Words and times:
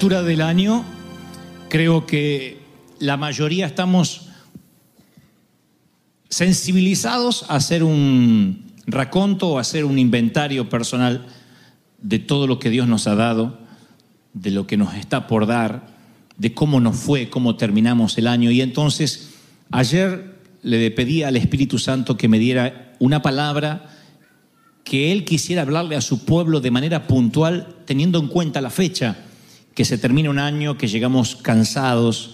altura 0.00 0.22
del 0.22 0.40
año, 0.40 0.82
creo 1.68 2.06
que 2.06 2.56
la 3.00 3.18
mayoría 3.18 3.66
estamos 3.66 4.28
sensibilizados 6.30 7.44
a 7.50 7.56
hacer 7.56 7.84
un 7.84 8.72
raconto 8.86 9.48
o 9.48 9.58
hacer 9.58 9.84
un 9.84 9.98
inventario 9.98 10.70
personal 10.70 11.26
de 12.00 12.18
todo 12.18 12.46
lo 12.46 12.58
que 12.58 12.70
Dios 12.70 12.88
nos 12.88 13.06
ha 13.08 13.14
dado, 13.14 13.58
de 14.32 14.50
lo 14.50 14.66
que 14.66 14.78
nos 14.78 14.94
está 14.94 15.26
por 15.26 15.46
dar, 15.46 15.86
de 16.38 16.54
cómo 16.54 16.80
nos 16.80 16.96
fue, 16.96 17.28
cómo 17.28 17.56
terminamos 17.56 18.16
el 18.16 18.26
año. 18.26 18.50
Y 18.50 18.62
entonces, 18.62 19.34
ayer 19.70 20.34
le 20.62 20.90
pedí 20.92 21.24
al 21.24 21.36
Espíritu 21.36 21.78
Santo 21.78 22.16
que 22.16 22.26
me 22.26 22.38
diera 22.38 22.94
una 23.00 23.20
palabra 23.20 23.98
que 24.82 25.12
Él 25.12 25.26
quisiera 25.26 25.60
hablarle 25.60 25.94
a 25.94 26.00
su 26.00 26.24
pueblo 26.24 26.62
de 26.62 26.70
manera 26.70 27.06
puntual, 27.06 27.76
teniendo 27.84 28.18
en 28.18 28.28
cuenta 28.28 28.62
la 28.62 28.70
fecha, 28.70 29.26
que 29.80 29.86
se 29.86 29.96
termina 29.96 30.28
un 30.28 30.38
año, 30.38 30.76
que 30.76 30.88
llegamos 30.88 31.36
cansados, 31.36 32.32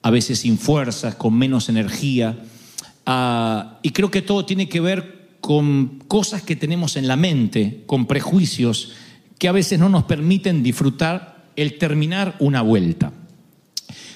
a 0.00 0.10
veces 0.10 0.38
sin 0.38 0.56
fuerzas, 0.56 1.14
con 1.14 1.34
menos 1.34 1.68
energía. 1.68 2.38
Ah, 3.04 3.80
y 3.82 3.90
creo 3.90 4.10
que 4.10 4.22
todo 4.22 4.46
tiene 4.46 4.66
que 4.70 4.80
ver 4.80 5.36
con 5.42 5.98
cosas 6.08 6.40
que 6.40 6.56
tenemos 6.56 6.96
en 6.96 7.06
la 7.06 7.16
mente, 7.16 7.82
con 7.84 8.06
prejuicios 8.06 8.92
que 9.38 9.46
a 9.46 9.52
veces 9.52 9.78
no 9.78 9.90
nos 9.90 10.04
permiten 10.04 10.62
disfrutar 10.62 11.50
el 11.54 11.76
terminar 11.76 12.34
una 12.38 12.62
vuelta. 12.62 13.12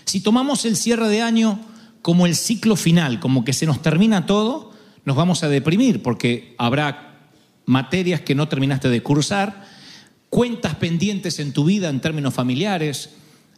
Si 0.07 0.23
tomamos 0.23 0.65
el 0.65 0.75
cierre 0.75 1.11
de 1.11 1.21
año 1.21 1.61
como 2.01 2.25
el 2.25 2.35
ciclo 2.35 2.77
final, 2.77 3.21
como 3.21 3.45
que 3.45 3.53
se 3.53 3.67
nos 3.67 3.83
termina 3.83 4.25
todo, 4.25 4.73
nos 5.05 5.17
vamos 5.17 5.43
a 5.43 5.51
deprimir 5.51 6.03
porque 6.03 6.55
habrá 6.57 7.29
materias 7.67 8.23
que 8.23 8.35
no 8.35 8.49
terminaste 8.49 8.89
de 8.89 9.03
cursar, 9.03 9.67
cuentas 10.31 10.77
pendientes 10.77 11.41
en 11.41 11.53
tu 11.53 11.65
vida 11.65 11.89
en 11.89 12.01
términos 12.01 12.33
familiares, 12.33 13.11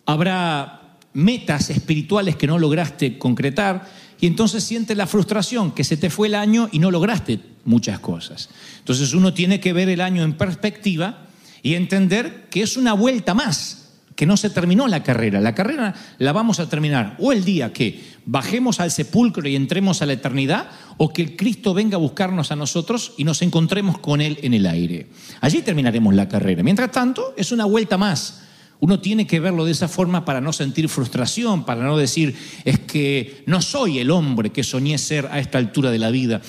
habrá 0.06 0.97
metas 1.12 1.71
espirituales 1.71 2.37
que 2.37 2.47
no 2.47 2.59
lograste 2.59 3.19
concretar 3.19 3.88
y 4.21 4.27
entonces 4.27 4.65
sientes 4.65 4.97
la 4.97 5.06
frustración 5.06 5.72
que 5.72 5.84
se 5.84 5.97
te 5.97 6.10
fue 6.10 6.28
el 6.28 6.34
año 6.34 6.69
y 6.72 6.78
no 6.78 6.91
lograste 6.91 7.41
muchas 7.65 8.00
cosas. 8.00 8.49
Entonces 8.78 9.12
uno 9.12 9.34
tiene 9.34 9.60
que 9.60 9.72
ver 9.72 9.88
el 9.88 10.00
año 10.00 10.22
en 10.22 10.37
perspectiva 10.37 11.27
y 11.62 11.75
entender 11.75 12.49
que 12.50 12.62
es 12.62 12.77
una 12.77 12.94
vuelta 12.94 13.34
más, 13.34 13.81
que 14.15 14.27
no 14.27 14.37
se 14.37 14.50
terminó 14.50 14.89
la 14.89 15.03
carrera. 15.03 15.41
La 15.41 15.55
carrera 15.55 15.95
la 16.19 16.33
vamos 16.33 16.61
a 16.61 16.69
terminar 16.69 17.17
o 17.19 17.33
el 17.33 17.45
día 17.45 17.73
que 17.73 18.00
bajemos 18.25 18.81
al 18.81 18.91
sepulcro 18.91 19.49
y 19.49 19.56
entremos 19.56 20.03
a 20.03 20.06
la 20.06 20.12
eternidad 20.15 20.71
o 20.97 21.12
que 21.12 21.23
el 21.23 21.37
Cristo 21.37 21.75
venga 21.75 21.97
a 21.97 22.00
buscarnos 22.00 22.53
a 22.53 22.56
nosotros 22.56 23.12
y 23.17 23.25
nos 23.25 23.43
encontremos 23.43 23.99
con 23.99 24.21
Él 24.21 24.39
en 24.43 24.55
el 24.55 24.67
aire. 24.67 25.09
Allí 25.41 25.62
terminaremos 25.62 26.15
la 26.15 26.28
carrera. 26.28 26.62
Mientras 26.62 26.91
tanto, 26.91 27.34
es 27.37 27.53
una 27.53 27.65
vuelta 27.65 27.99
más. 27.99 28.43
Uno 28.81 28.99
tiene 29.01 29.28
que 29.28 29.39
verlo 29.39 29.65
de 29.65 29.71
esa 29.71 29.87
forma 29.87 30.25
para 30.25 30.41
no 30.41 30.53
sentir 30.53 30.89
frustración, 30.89 31.65
para 31.65 31.84
no 31.84 31.97
decir, 31.97 32.34
es 32.65 32.81
que 32.81 33.45
no 33.47 33.62
soy 33.62 34.01
el 34.01 34.11
hombre 34.11 34.51
que 34.51 34.65
soñé 34.65 34.99
ser 34.99 35.28
a 35.31 35.39
esta 35.39 35.59
altura 35.59 35.93
de 35.93 36.01
la 36.01 36.11
vida, 36.11 36.43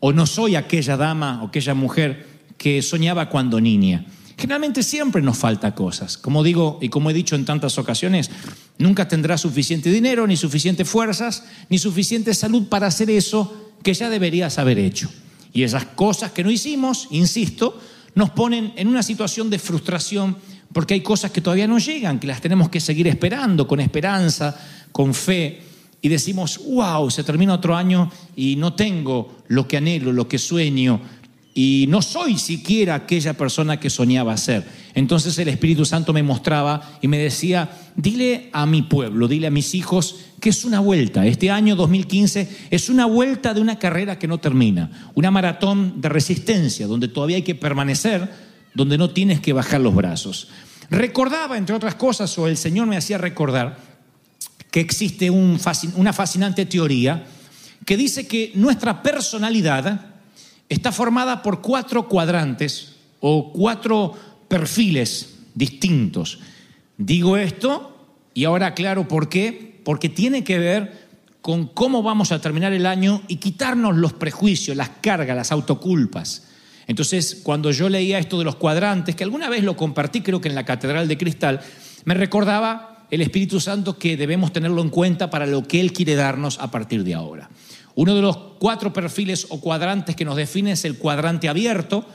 o 0.00 0.14
no 0.14 0.24
soy 0.26 0.56
aquella 0.56 0.96
dama 0.96 1.42
o 1.42 1.48
aquella 1.48 1.74
mujer 1.74 2.26
que 2.56 2.80
soñaba 2.80 3.28
cuando 3.28 3.60
niña. 3.60 4.06
Generalmente 4.38 4.84
siempre 4.84 5.20
nos 5.20 5.36
falta 5.36 5.74
cosas. 5.74 6.16
Como 6.16 6.44
digo 6.44 6.78
y 6.80 6.90
como 6.90 7.10
he 7.10 7.14
dicho 7.14 7.34
en 7.34 7.44
tantas 7.44 7.76
ocasiones, 7.76 8.30
nunca 8.78 9.08
tendrás 9.08 9.40
suficiente 9.40 9.90
dinero, 9.90 10.28
ni 10.28 10.36
suficientes 10.36 10.88
fuerzas, 10.88 11.42
ni 11.68 11.78
suficiente 11.78 12.32
salud 12.34 12.68
para 12.68 12.86
hacer 12.86 13.10
eso 13.10 13.72
que 13.82 13.94
ya 13.94 14.08
deberías 14.08 14.58
haber 14.58 14.78
hecho. 14.78 15.10
Y 15.52 15.64
esas 15.64 15.86
cosas 15.86 16.30
que 16.30 16.44
no 16.44 16.52
hicimos, 16.52 17.08
insisto, 17.10 17.80
nos 18.14 18.30
ponen 18.30 18.72
en 18.76 18.86
una 18.86 19.02
situación 19.02 19.50
de 19.50 19.58
frustración 19.58 20.36
porque 20.72 20.94
hay 20.94 21.00
cosas 21.00 21.32
que 21.32 21.40
todavía 21.40 21.66
no 21.66 21.78
llegan, 21.78 22.20
que 22.20 22.28
las 22.28 22.40
tenemos 22.40 22.68
que 22.68 22.78
seguir 22.78 23.08
esperando 23.08 23.66
con 23.66 23.80
esperanza, 23.80 24.56
con 24.92 25.14
fe. 25.14 25.62
Y 26.00 26.08
decimos, 26.08 26.60
wow, 26.64 27.10
se 27.10 27.24
termina 27.24 27.54
otro 27.54 27.74
año 27.74 28.08
y 28.36 28.54
no 28.54 28.74
tengo 28.74 29.38
lo 29.48 29.66
que 29.66 29.78
anhelo, 29.78 30.12
lo 30.12 30.28
que 30.28 30.38
sueño, 30.38 31.00
y 31.54 31.86
no 31.88 32.02
soy 32.02 32.38
siquiera 32.38 32.94
aquella 32.94 33.34
persona 33.34 33.80
que 33.80 33.90
soñaba 33.90 34.36
ser. 34.36 34.64
Entonces 34.94 35.36
el 35.38 35.48
Espíritu 35.48 35.84
Santo 35.84 36.12
me 36.12 36.22
mostraba 36.22 36.98
y 37.02 37.08
me 37.08 37.18
decía, 37.18 37.70
dile 37.96 38.48
a 38.52 38.66
mi 38.66 38.82
pueblo, 38.82 39.26
dile 39.26 39.48
a 39.48 39.50
mis 39.50 39.74
hijos 39.74 40.16
que 40.40 40.50
es 40.50 40.64
una 40.64 40.80
vuelta. 40.80 41.26
Este 41.26 41.50
año 41.50 41.74
2015 41.74 42.68
es 42.70 42.88
una 42.88 43.06
vuelta 43.06 43.54
de 43.54 43.60
una 43.60 43.78
carrera 43.78 44.18
que 44.18 44.28
no 44.28 44.38
termina, 44.38 45.10
una 45.14 45.30
maratón 45.30 46.00
de 46.00 46.08
resistencia, 46.08 46.86
donde 46.86 47.08
todavía 47.08 47.36
hay 47.36 47.42
que 47.42 47.54
permanecer, 47.54 48.30
donde 48.74 48.98
no 48.98 49.10
tienes 49.10 49.40
que 49.40 49.52
bajar 49.52 49.80
los 49.80 49.94
brazos. 49.94 50.48
Recordaba, 50.90 51.58
entre 51.58 51.74
otras 51.74 51.96
cosas, 51.96 52.38
o 52.38 52.46
el 52.46 52.56
Señor 52.56 52.86
me 52.86 52.96
hacía 52.96 53.18
recordar, 53.18 53.78
que 54.70 54.80
existe 54.80 55.30
una 55.30 56.12
fascinante 56.12 56.66
teoría 56.66 57.26
que 57.84 57.96
dice 57.96 58.26
que 58.26 58.52
nuestra 58.54 59.02
personalidad 59.02 60.17
está 60.68 60.92
formada 60.92 61.42
por 61.42 61.60
cuatro 61.60 62.08
cuadrantes 62.08 62.96
o 63.20 63.52
cuatro 63.52 64.12
perfiles 64.48 65.38
distintos. 65.54 66.40
Digo 66.96 67.36
esto 67.36 67.96
y 68.34 68.44
ahora 68.44 68.68
aclaro 68.68 69.08
por 69.08 69.28
qué, 69.28 69.80
porque 69.84 70.08
tiene 70.08 70.44
que 70.44 70.58
ver 70.58 71.08
con 71.40 71.66
cómo 71.66 72.02
vamos 72.02 72.32
a 72.32 72.40
terminar 72.40 72.72
el 72.72 72.86
año 72.86 73.22
y 73.28 73.36
quitarnos 73.36 73.96
los 73.96 74.12
prejuicios, 74.12 74.76
las 74.76 74.90
cargas, 75.00 75.36
las 75.36 75.52
autoculpas. 75.52 76.48
Entonces, 76.86 77.40
cuando 77.42 77.70
yo 77.70 77.88
leía 77.88 78.18
esto 78.18 78.38
de 78.38 78.44
los 78.44 78.56
cuadrantes, 78.56 79.14
que 79.14 79.24
alguna 79.24 79.48
vez 79.48 79.62
lo 79.62 79.76
compartí, 79.76 80.22
creo 80.22 80.40
que 80.40 80.48
en 80.48 80.54
la 80.54 80.64
Catedral 80.64 81.06
de 81.06 81.18
Cristal, 81.18 81.60
me 82.04 82.14
recordaba 82.14 83.06
el 83.10 83.20
Espíritu 83.20 83.60
Santo 83.60 83.98
que 83.98 84.16
debemos 84.16 84.52
tenerlo 84.52 84.82
en 84.82 84.90
cuenta 84.90 85.30
para 85.30 85.46
lo 85.46 85.66
que 85.66 85.80
Él 85.80 85.92
quiere 85.92 86.14
darnos 86.14 86.58
a 86.58 86.70
partir 86.70 87.04
de 87.04 87.14
ahora. 87.14 87.50
Uno 87.98 88.14
de 88.14 88.22
los 88.22 88.36
cuatro 88.60 88.92
perfiles 88.92 89.48
o 89.48 89.60
cuadrantes 89.60 90.14
que 90.14 90.24
nos 90.24 90.36
define 90.36 90.70
es 90.70 90.84
el 90.84 90.98
cuadrante 90.98 91.48
abierto, 91.48 92.06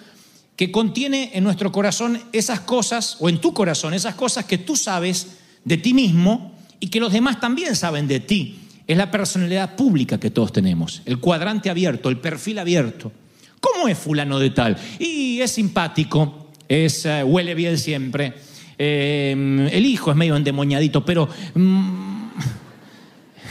que 0.56 0.72
contiene 0.72 1.32
en 1.34 1.44
nuestro 1.44 1.74
corazón 1.74 2.22
esas 2.32 2.62
cosas, 2.62 3.18
o 3.20 3.28
en 3.28 3.42
tu 3.42 3.54
corazón, 3.54 3.94
esas 3.94 4.16
cosas 4.16 4.46
que 4.46 4.58
tú 4.58 4.78
sabes 4.78 5.40
de 5.66 5.76
ti 5.76 5.94
mismo 5.94 6.54
y 6.80 6.88
que 6.88 7.02
los 7.02 7.12
demás 7.12 7.42
también 7.42 7.76
saben 7.76 8.08
de 8.08 8.22
ti. 8.22 8.60
Es 8.88 8.96
la 8.96 9.12
personalidad 9.12 9.76
pública 9.76 10.18
que 10.22 10.30
todos 10.32 10.54
tenemos, 10.54 11.02
el 11.04 11.20
cuadrante 11.20 11.70
abierto, 11.70 12.08
el 12.08 12.18
perfil 12.18 12.60
abierto. 12.60 13.12
¿Cómo 13.60 13.90
es 13.90 13.98
fulano 13.98 14.40
de 14.40 14.52
tal? 14.52 14.78
Y 15.00 15.42
es 15.42 15.52
simpático, 15.52 16.48
es, 16.70 17.04
uh, 17.04 17.26
huele 17.26 17.56
bien 17.56 17.78
siempre, 17.78 18.36
eh, 18.78 19.70
el 19.70 19.86
hijo 19.86 20.12
es 20.12 20.16
medio 20.16 20.38
endemoniadito, 20.38 21.04
pero... 21.04 21.28
Mm, 21.56 22.13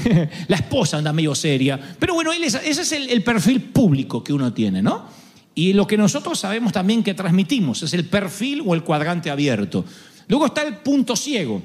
la 0.48 0.56
esposa 0.56 0.98
anda 0.98 1.12
medio 1.12 1.34
seria. 1.34 1.78
Pero 1.98 2.14
bueno, 2.14 2.32
ese 2.32 2.68
es 2.68 2.92
el, 2.92 3.10
el, 3.10 3.22
perfil 3.22 3.60
público 3.60 4.22
que 4.22 4.32
uno 4.32 4.52
tiene, 4.52 4.82
¿no? 4.82 5.06
Y 5.54 5.72
lo 5.72 5.86
que 5.86 5.96
nosotros 5.96 6.38
sabemos 6.38 6.72
también 6.72 7.02
que 7.02 7.14
transmitimos 7.14 7.82
es 7.82 7.92
el 7.94 8.06
perfil 8.06 8.62
o 8.64 8.74
el 8.74 8.82
cuadrante 8.82 9.30
abierto. 9.30 9.84
Luego 10.28 10.46
está 10.46 10.62
el 10.62 10.78
punto 10.78 11.14
ciego, 11.14 11.62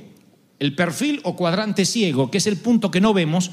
el 0.60 0.76
perfil 0.76 1.22
o 1.24 1.36
cuadrante 1.36 1.86
ciego, 1.86 2.30
que 2.30 2.40
es 2.40 2.48
el 2.48 2.58
punto 2.58 2.92
que 2.92 3.02
no 3.02 3.14
vemos, 3.14 3.52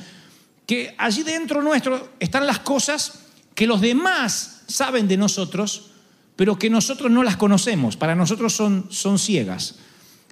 que 0.67 0.95
allí 0.99 1.23
dentro 1.23 1.63
nuestro 1.63 2.15
están 2.19 2.47
las 2.47 2.61
cosas 2.61 3.21
que 3.55 3.67
los 3.67 3.81
demás 3.81 4.63
saben 4.67 5.07
de 5.07 5.17
nosotros, 5.17 5.91
pero 6.37 6.59
que 6.59 6.71
nosotros 6.71 7.11
no 7.11 7.23
las 7.23 7.37
conocemos. 7.37 7.97
Para 7.97 8.15
nosotros 8.15 8.55
son, 8.55 8.87
son 8.91 9.19
ciegas. 9.19 9.77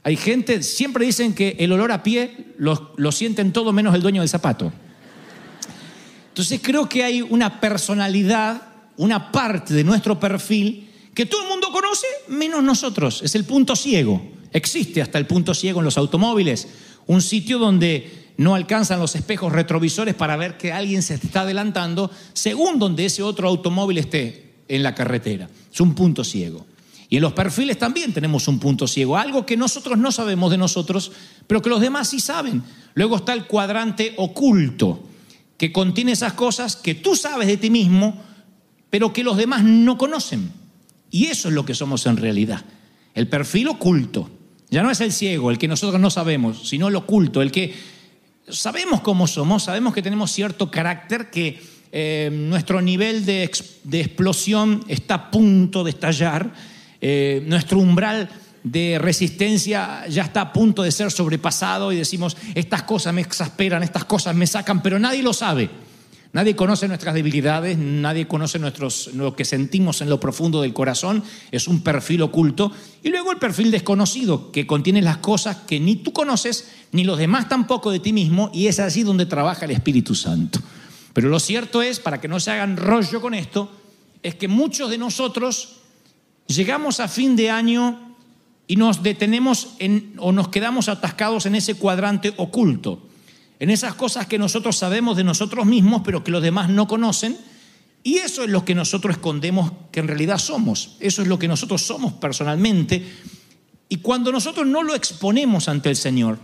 Hay 0.04 0.16
gente, 0.16 0.62
siempre 0.62 1.06
dicen 1.06 1.34
que 1.34 1.56
el 1.60 1.72
olor 1.72 1.92
a 1.92 2.02
pie 2.02 2.54
lo, 2.58 2.92
lo 2.96 3.12
sienten 3.12 3.52
todo 3.52 3.72
menos 3.72 3.94
el 3.94 4.02
dueño 4.02 4.20
del 4.22 4.28
zapato. 4.28 4.72
Entonces 6.28 6.60
creo 6.62 6.88
que 6.88 7.04
hay 7.04 7.22
una 7.22 7.60
personalidad, 7.60 8.62
una 8.96 9.30
parte 9.30 9.74
de 9.74 9.84
nuestro 9.84 10.18
perfil 10.18 10.88
que 11.14 11.26
todo 11.26 11.42
el 11.42 11.48
mundo 11.48 11.68
conoce 11.70 12.06
menos 12.28 12.62
nosotros. 12.62 13.22
Es 13.22 13.34
el 13.34 13.44
punto 13.44 13.76
ciego. 13.76 14.22
Existe 14.52 15.02
hasta 15.02 15.18
el 15.18 15.26
punto 15.26 15.54
ciego 15.54 15.80
en 15.80 15.84
los 15.84 15.98
automóviles, 15.98 16.68
un 17.06 17.22
sitio 17.22 17.58
donde 17.58 18.32
no 18.36 18.54
alcanzan 18.54 18.98
los 18.98 19.14
espejos 19.14 19.52
retrovisores 19.52 20.14
para 20.14 20.36
ver 20.36 20.56
que 20.56 20.72
alguien 20.72 21.02
se 21.02 21.14
está 21.14 21.42
adelantando 21.42 22.10
según 22.32 22.78
donde 22.78 23.04
ese 23.04 23.22
otro 23.22 23.48
automóvil 23.48 23.98
esté 23.98 24.54
en 24.68 24.82
la 24.82 24.94
carretera. 24.94 25.48
Es 25.72 25.80
un 25.80 25.94
punto 25.94 26.24
ciego. 26.24 26.66
Y 27.12 27.16
en 27.16 27.22
los 27.24 27.34
perfiles 27.34 27.78
también 27.78 28.14
tenemos 28.14 28.48
un 28.48 28.58
punto 28.58 28.86
ciego, 28.86 29.18
algo 29.18 29.44
que 29.44 29.54
nosotros 29.54 29.98
no 29.98 30.10
sabemos 30.10 30.50
de 30.50 30.56
nosotros, 30.56 31.12
pero 31.46 31.60
que 31.60 31.68
los 31.68 31.82
demás 31.82 32.08
sí 32.08 32.20
saben. 32.20 32.62
Luego 32.94 33.16
está 33.16 33.34
el 33.34 33.46
cuadrante 33.46 34.14
oculto, 34.16 35.04
que 35.58 35.72
contiene 35.72 36.12
esas 36.12 36.32
cosas 36.32 36.74
que 36.74 36.94
tú 36.94 37.14
sabes 37.14 37.48
de 37.48 37.58
ti 37.58 37.68
mismo, 37.68 38.18
pero 38.88 39.12
que 39.12 39.24
los 39.24 39.36
demás 39.36 39.62
no 39.62 39.98
conocen. 39.98 40.52
Y 41.10 41.26
eso 41.26 41.48
es 41.48 41.54
lo 41.54 41.66
que 41.66 41.74
somos 41.74 42.06
en 42.06 42.16
realidad. 42.16 42.64
El 43.14 43.28
perfil 43.28 43.68
oculto. 43.68 44.30
Ya 44.70 44.82
no 44.82 44.90
es 44.90 45.02
el 45.02 45.12
ciego, 45.12 45.50
el 45.50 45.58
que 45.58 45.68
nosotros 45.68 46.00
no 46.00 46.08
sabemos, 46.08 46.66
sino 46.66 46.88
el 46.88 46.96
oculto, 46.96 47.42
el 47.42 47.52
que 47.52 47.74
sabemos 48.48 49.02
cómo 49.02 49.26
somos, 49.26 49.64
sabemos 49.64 49.92
que 49.92 50.00
tenemos 50.00 50.32
cierto 50.32 50.70
carácter, 50.70 51.28
que 51.28 51.60
eh, 51.92 52.30
nuestro 52.32 52.80
nivel 52.80 53.26
de, 53.26 53.50
de, 53.84 54.00
explosión 54.00 54.82
está 54.88 55.14
a 55.14 55.30
punto 55.30 55.84
de 55.84 55.90
estallar, 55.90 56.71
eh, 57.02 57.42
nuestro 57.46 57.78
umbral 57.78 58.30
de 58.62 58.98
resistencia 59.00 60.06
ya 60.08 60.22
está 60.22 60.40
a 60.40 60.52
punto 60.52 60.84
de 60.84 60.92
ser 60.92 61.10
sobrepasado 61.10 61.92
y 61.92 61.96
decimos, 61.96 62.36
estas 62.54 62.84
cosas 62.84 63.12
me 63.12 63.20
exasperan, 63.20 63.82
estas 63.82 64.04
cosas 64.04 64.36
me 64.36 64.46
sacan, 64.46 64.82
pero 64.82 65.00
nadie 65.00 65.22
lo 65.22 65.32
sabe. 65.32 65.68
Nadie 66.32 66.56
conoce 66.56 66.88
nuestras 66.88 67.14
debilidades, 67.14 67.76
nadie 67.76 68.26
conoce 68.26 68.58
nuestros, 68.58 69.10
lo 69.14 69.36
que 69.36 69.44
sentimos 69.44 70.00
en 70.00 70.08
lo 70.08 70.18
profundo 70.18 70.62
del 70.62 70.72
corazón, 70.72 71.22
es 71.50 71.68
un 71.68 71.82
perfil 71.82 72.22
oculto. 72.22 72.72
Y 73.02 73.10
luego 73.10 73.32
el 73.32 73.38
perfil 73.38 73.70
desconocido, 73.70 74.50
que 74.50 74.66
contiene 74.66 75.02
las 75.02 75.18
cosas 75.18 75.58
que 75.66 75.78
ni 75.78 75.96
tú 75.96 76.14
conoces, 76.14 76.68
ni 76.92 77.04
los 77.04 77.18
demás 77.18 77.50
tampoco 77.50 77.90
de 77.90 78.00
ti 78.00 78.14
mismo, 78.14 78.50
y 78.54 78.68
es 78.68 78.78
así 78.78 79.02
donde 79.02 79.26
trabaja 79.26 79.66
el 79.66 79.72
Espíritu 79.72 80.14
Santo. 80.14 80.58
Pero 81.12 81.28
lo 81.28 81.38
cierto 81.38 81.82
es, 81.82 82.00
para 82.00 82.20
que 82.20 82.28
no 82.28 82.40
se 82.40 82.52
hagan 82.52 82.78
rollo 82.78 83.20
con 83.20 83.34
esto, 83.34 83.70
es 84.22 84.34
que 84.34 84.48
muchos 84.48 84.88
de 84.88 84.96
nosotros 84.96 85.81
llegamos 86.46 87.00
a 87.00 87.08
fin 87.08 87.36
de 87.36 87.50
año 87.50 88.16
y 88.66 88.76
nos 88.76 89.02
detenemos 89.02 89.74
en, 89.78 90.14
o 90.18 90.32
nos 90.32 90.48
quedamos 90.48 90.88
atascados 90.88 91.46
en 91.46 91.54
ese 91.54 91.74
cuadrante 91.74 92.34
oculto 92.36 93.08
en 93.62 93.70
esas 93.70 93.94
cosas 93.94 94.26
que 94.26 94.40
nosotros 94.40 94.76
sabemos 94.76 95.16
de 95.16 95.22
nosotros 95.22 95.64
mismos, 95.66 96.02
pero 96.04 96.24
que 96.24 96.32
los 96.32 96.42
demás 96.42 96.68
no 96.68 96.88
conocen. 96.88 97.38
Y 98.02 98.16
eso 98.16 98.42
es 98.42 98.50
lo 98.50 98.64
que 98.64 98.74
nosotros 98.74 99.14
escondemos 99.14 99.70
que 99.92 100.00
en 100.00 100.08
realidad 100.08 100.38
somos. 100.38 100.96
Eso 100.98 101.22
es 101.22 101.28
lo 101.28 101.38
que 101.38 101.46
nosotros 101.46 101.80
somos 101.80 102.12
personalmente. 102.14 103.06
Y 103.88 103.98
cuando 103.98 104.32
nosotros 104.32 104.66
no 104.66 104.82
lo 104.82 104.96
exponemos 104.96 105.68
ante 105.68 105.90
el 105.90 105.94
Señor 105.94 106.40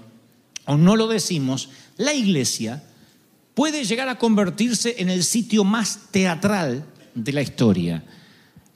o 0.67 0.77
no 0.77 0.95
lo 0.95 1.09
decimos, 1.09 1.71
la 1.97 2.15
iglesia 2.15 2.85
puede 3.55 3.83
llegar 3.83 4.09
a 4.09 4.19
convertirse 4.19 4.95
en 4.99 5.11
el 5.11 5.25
sitio 5.25 5.65
más 5.65 6.13
teatral 6.13 6.87
de 7.17 7.33
la 7.33 7.43
historia. 7.43 8.05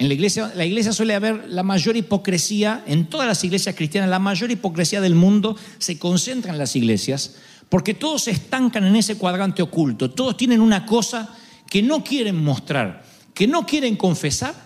En 0.03 0.09
la 0.09 0.15
iglesia, 0.15 0.53
la 0.57 0.65
iglesia 0.65 0.93
suele 0.93 1.15
haber 1.15 1.49
la 1.49 1.63
mayor 1.63 1.97
hipocresía, 1.97 2.83
en 2.89 3.07
todas 3.07 3.25
las 3.25 3.45
iglesias 3.45 3.77
cristianas, 3.77 4.11
la 4.11 4.19
mayor 4.19 4.51
hipocresía 4.51 5.01
del 5.01 5.15
mundo 5.15 5.55
se 5.79 5.97
concentra 5.97 6.51
en 6.51 6.59
las 6.59 6.75
iglesias, 6.75 7.37
porque 7.69 7.95
todos 7.95 8.25
se 8.25 8.33
estancan 8.33 8.85
en 8.85 8.97
ese 8.97 9.17
cuadrante 9.17 9.63
oculto, 9.63 10.11
todos 10.11 10.37
tienen 10.37 10.61
una 10.61 10.87
cosa 10.87 11.33
que 11.71 11.83
no 11.85 12.03
quieren 12.03 12.43
mostrar, 12.43 13.05
que 13.33 13.47
no 13.47 13.65
quieren 13.65 13.95
confesar 13.95 14.57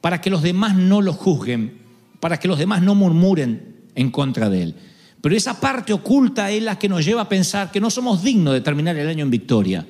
para 0.00 0.20
que 0.20 0.30
los 0.30 0.42
demás 0.42 0.76
no 0.76 1.02
lo 1.02 1.12
juzguen, 1.12 1.76
para 2.20 2.38
que 2.38 2.46
los 2.46 2.60
demás 2.60 2.80
no 2.80 2.94
murmuren 2.94 3.74
en 3.96 4.12
contra 4.12 4.48
de 4.48 4.62
él. 4.62 4.74
Pero 5.20 5.34
esa 5.34 5.58
parte 5.58 5.92
oculta 5.92 6.52
es 6.52 6.62
la 6.62 6.78
que 6.78 6.88
nos 6.88 7.04
lleva 7.04 7.22
a 7.22 7.28
pensar 7.28 7.72
que 7.72 7.80
no 7.80 7.90
somos 7.90 8.22
dignos 8.22 8.54
de 8.54 8.60
terminar 8.60 8.96
el 8.96 9.08
año 9.08 9.24
en 9.24 9.30
victoria. 9.32 9.84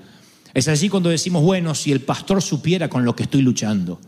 Es 0.55 0.67
así 0.67 0.89
cuando 0.89 1.11
decimos, 1.11 1.43
bueno, 1.43 1.75
si 1.75 1.93
el 1.93 2.01
pastor 2.01 2.41
supiera 2.41 2.89
con 2.89 3.05
lo 3.05 3.15
que 3.15 3.25
estoy 3.25 3.43
luchando. 3.43 4.01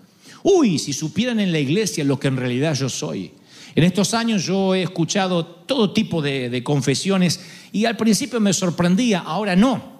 Uy, 0.42 0.78
si 0.78 0.92
supieran 0.92 1.40
en 1.40 1.52
la 1.52 1.58
iglesia 1.58 2.04
lo 2.04 2.18
que 2.18 2.28
en 2.28 2.36
realidad 2.36 2.74
yo 2.74 2.88
soy. 2.88 3.32
En 3.74 3.84
estos 3.84 4.14
años 4.14 4.44
yo 4.44 4.74
he 4.74 4.82
escuchado 4.82 5.44
todo 5.44 5.92
tipo 5.92 6.22
de, 6.22 6.48
de, 6.48 6.62
confesiones 6.62 7.40
y 7.72 7.84
al 7.84 7.96
principio 7.96 8.40
me 8.40 8.52
sorprendía, 8.52 9.20
ahora 9.20 9.54
no. 9.54 9.96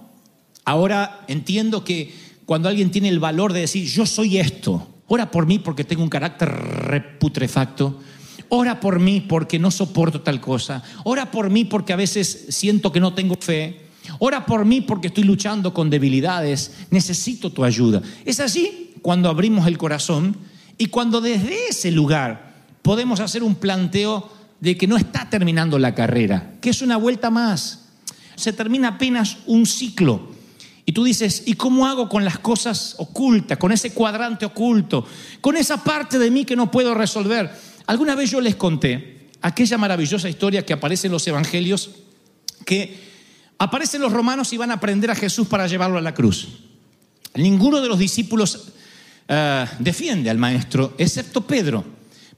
Ahora 0.64 1.24
entiendo 1.28 1.84
que 1.84 2.12
cuando 2.46 2.68
alguien 2.68 2.90
tiene 2.90 3.08
el 3.08 3.18
valor 3.18 3.52
de 3.52 3.60
decir, 3.60 3.86
yo 3.86 4.06
soy 4.06 4.38
esto, 4.38 4.86
ora 5.08 5.30
por 5.30 5.46
mí 5.46 5.58
porque 5.58 5.84
tengo 5.84 6.02
un 6.02 6.08
carácter 6.08 6.48
reputrefacto, 6.48 8.00
ora 8.48 8.80
por 8.80 9.00
mí 9.00 9.20
porque 9.20 9.58
no 9.58 9.70
soporto 9.70 10.20
tal 10.20 10.40
cosa, 10.40 10.82
ora 11.04 11.30
por 11.30 11.50
mí 11.50 11.64
porque 11.64 11.92
a 11.92 11.96
veces 11.96 12.46
siento 12.50 12.92
que 12.92 13.00
no 13.00 13.14
tengo 13.14 13.36
fe, 13.38 13.80
ora 14.18 14.46
por 14.46 14.64
mí 14.64 14.80
porque 14.80 15.08
estoy 15.08 15.24
luchando 15.24 15.74
con 15.74 15.90
debilidades, 15.90 16.72
necesito 16.90 17.50
tu 17.50 17.64
ayuda. 17.64 18.02
Es 18.24 18.40
así 18.40 18.85
cuando 19.06 19.28
abrimos 19.28 19.68
el 19.68 19.78
corazón 19.78 20.36
y 20.78 20.86
cuando 20.86 21.20
desde 21.20 21.68
ese 21.68 21.92
lugar 21.92 22.54
podemos 22.82 23.20
hacer 23.20 23.44
un 23.44 23.54
planteo 23.54 24.32
de 24.58 24.76
que 24.76 24.88
no 24.88 24.96
está 24.96 25.30
terminando 25.30 25.78
la 25.78 25.94
carrera, 25.94 26.54
que 26.60 26.70
es 26.70 26.82
una 26.82 26.96
vuelta 26.96 27.30
más. 27.30 27.84
Se 28.34 28.52
termina 28.52 28.88
apenas 28.88 29.36
un 29.46 29.64
ciclo. 29.64 30.32
Y 30.84 30.90
tú 30.90 31.04
dices, 31.04 31.44
¿y 31.46 31.52
cómo 31.52 31.86
hago 31.86 32.08
con 32.08 32.24
las 32.24 32.40
cosas 32.40 32.96
ocultas, 32.98 33.58
con 33.58 33.70
ese 33.70 33.94
cuadrante 33.94 34.44
oculto, 34.44 35.06
con 35.40 35.56
esa 35.56 35.84
parte 35.84 36.18
de 36.18 36.32
mí 36.32 36.44
que 36.44 36.56
no 36.56 36.72
puedo 36.72 36.92
resolver? 36.92 37.48
Alguna 37.86 38.16
vez 38.16 38.32
yo 38.32 38.40
les 38.40 38.56
conté 38.56 39.28
aquella 39.40 39.78
maravillosa 39.78 40.28
historia 40.28 40.66
que 40.66 40.72
aparece 40.72 41.06
en 41.06 41.12
los 41.12 41.24
evangelios, 41.28 41.90
que 42.64 42.98
aparecen 43.56 44.02
los 44.02 44.12
romanos 44.12 44.52
y 44.52 44.56
van 44.56 44.72
a 44.72 44.80
prender 44.80 45.12
a 45.12 45.14
Jesús 45.14 45.46
para 45.46 45.68
llevarlo 45.68 45.96
a 45.96 46.02
la 46.02 46.12
cruz. 46.12 46.48
Ninguno 47.36 47.80
de 47.80 47.88
los 47.88 48.00
discípulos 48.00 48.72
uh, 49.28 49.66
defiende 49.78 50.30
al 50.30 50.38
maestro, 50.38 50.94
excepto 50.98 51.46
Pedro. 51.46 51.84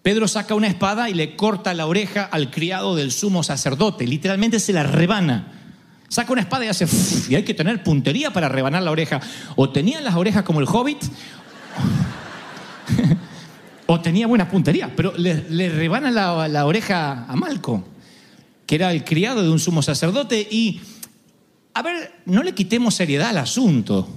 Pedro 0.02 0.28
saca 0.28 0.54
una 0.54 0.68
espada 0.68 1.10
y 1.10 1.14
le 1.14 1.36
corta 1.36 1.74
la 1.74 1.86
oreja 1.86 2.24
al 2.24 2.50
criado 2.50 2.96
del 2.96 3.12
sumo 3.12 3.42
sacerdote, 3.42 4.06
literalmente 4.06 4.60
se 4.60 4.72
la 4.72 4.82
rebana. 4.82 5.52
Saca 6.08 6.32
una 6.32 6.40
espada 6.40 6.64
y 6.64 6.68
hace... 6.68 6.86
y 7.28 7.34
hay 7.34 7.42
que 7.42 7.52
tener 7.52 7.82
puntería 7.82 8.32
para 8.32 8.48
rebanar 8.48 8.82
la 8.82 8.90
oreja. 8.90 9.20
O 9.56 9.68
tenían 9.70 10.04
las 10.04 10.14
orejas 10.14 10.42
como 10.42 10.60
el 10.60 10.66
hobbit, 10.66 11.04
o 13.86 14.00
tenía 14.00 14.26
buena 14.26 14.48
puntería, 14.48 14.90
pero 14.96 15.12
le, 15.16 15.44
le 15.50 15.68
rebana 15.68 16.10
la, 16.10 16.48
la 16.48 16.64
oreja 16.64 17.26
a 17.28 17.36
Malco, 17.36 17.84
que 18.66 18.76
era 18.76 18.90
el 18.92 19.04
criado 19.04 19.42
de 19.42 19.50
un 19.50 19.58
sumo 19.58 19.82
sacerdote. 19.82 20.48
Y, 20.50 20.80
a 21.74 21.82
ver, 21.82 22.14
no 22.24 22.42
le 22.42 22.54
quitemos 22.54 22.94
seriedad 22.94 23.28
al 23.28 23.38
asunto. 23.38 24.08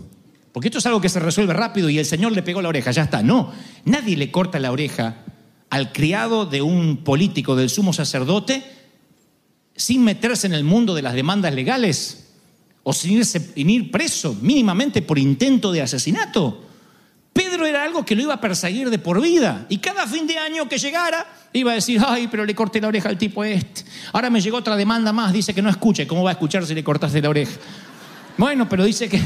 Porque 0.52 0.68
esto 0.68 0.80
es 0.80 0.86
algo 0.86 1.00
que 1.00 1.10
se 1.10 1.20
resuelve 1.20 1.54
rápido 1.54 1.90
y 1.90 1.98
el 1.98 2.06
Señor 2.06 2.34
le 2.34 2.44
pegó 2.44 2.62
la 2.62 2.70
oreja, 2.70 2.92
ya 2.92 3.04
está. 3.04 3.24
No, 3.24 3.52
nadie 3.86 4.18
le 4.18 4.32
corta 4.32 4.60
la 4.60 4.72
oreja 4.72 5.24
al 5.70 5.94
criado 5.94 6.46
de 6.46 6.62
un 6.62 6.98
político, 6.98 7.56
del 7.56 7.70
sumo 7.70 7.94
sacerdote, 7.94 8.64
sin 9.76 10.04
meterse 10.04 10.48
en 10.48 10.54
el 10.54 10.66
mundo 10.66 10.94
de 10.94 11.02
las 11.02 11.14
demandas 11.14 11.56
legales 11.56 12.28
o 12.84 12.94
sin, 12.94 13.22
ir 13.56 13.92
preso 13.92 14.36
mínimamente 14.42 15.02
por 15.02 15.18
intento 15.18 15.72
de 15.72 15.82
asesinato. 15.82 16.66
Pedro 17.32 17.66
era 17.66 17.84
algo 17.84 18.06
que 18.06 18.16
lo 18.16 18.24
iba 18.24 18.34
a 18.34 18.42
perseguir 18.42 18.90
de 18.90 19.00
por 19.00 19.22
vida 19.22 19.66
y 19.70 19.78
cada 19.78 20.06
fin 20.06 20.28
de 20.28 20.38
año 20.38 20.68
que 20.68 20.78
llegara 20.78 21.26
iba 21.54 21.72
a 21.72 21.76
decir, 21.76 22.02
ay, 22.06 22.28
pero 22.30 22.46
le 22.46 22.54
corté 22.54 22.82
la 22.82 22.90
oreja 22.90 23.08
al 23.08 23.18
tipo 23.18 23.42
este. 23.46 23.86
Ahora 24.12 24.30
me 24.30 24.42
llegó 24.42 24.58
otra 24.58 24.76
demanda 24.76 25.14
más, 25.14 25.32
dice 25.32 25.54
que 25.54 25.62
no 25.62 25.70
escuche, 25.70 26.06
¿cómo 26.06 26.24
va 26.24 26.32
a 26.32 26.34
escuchar 26.34 26.66
si 26.66 26.74
le 26.74 26.84
cortaste 26.84 27.22
la 27.22 27.30
oreja? 27.30 27.54
Bueno, 28.38 28.68
pero 28.68 28.84
dice 28.84 29.08
que, 29.08 29.22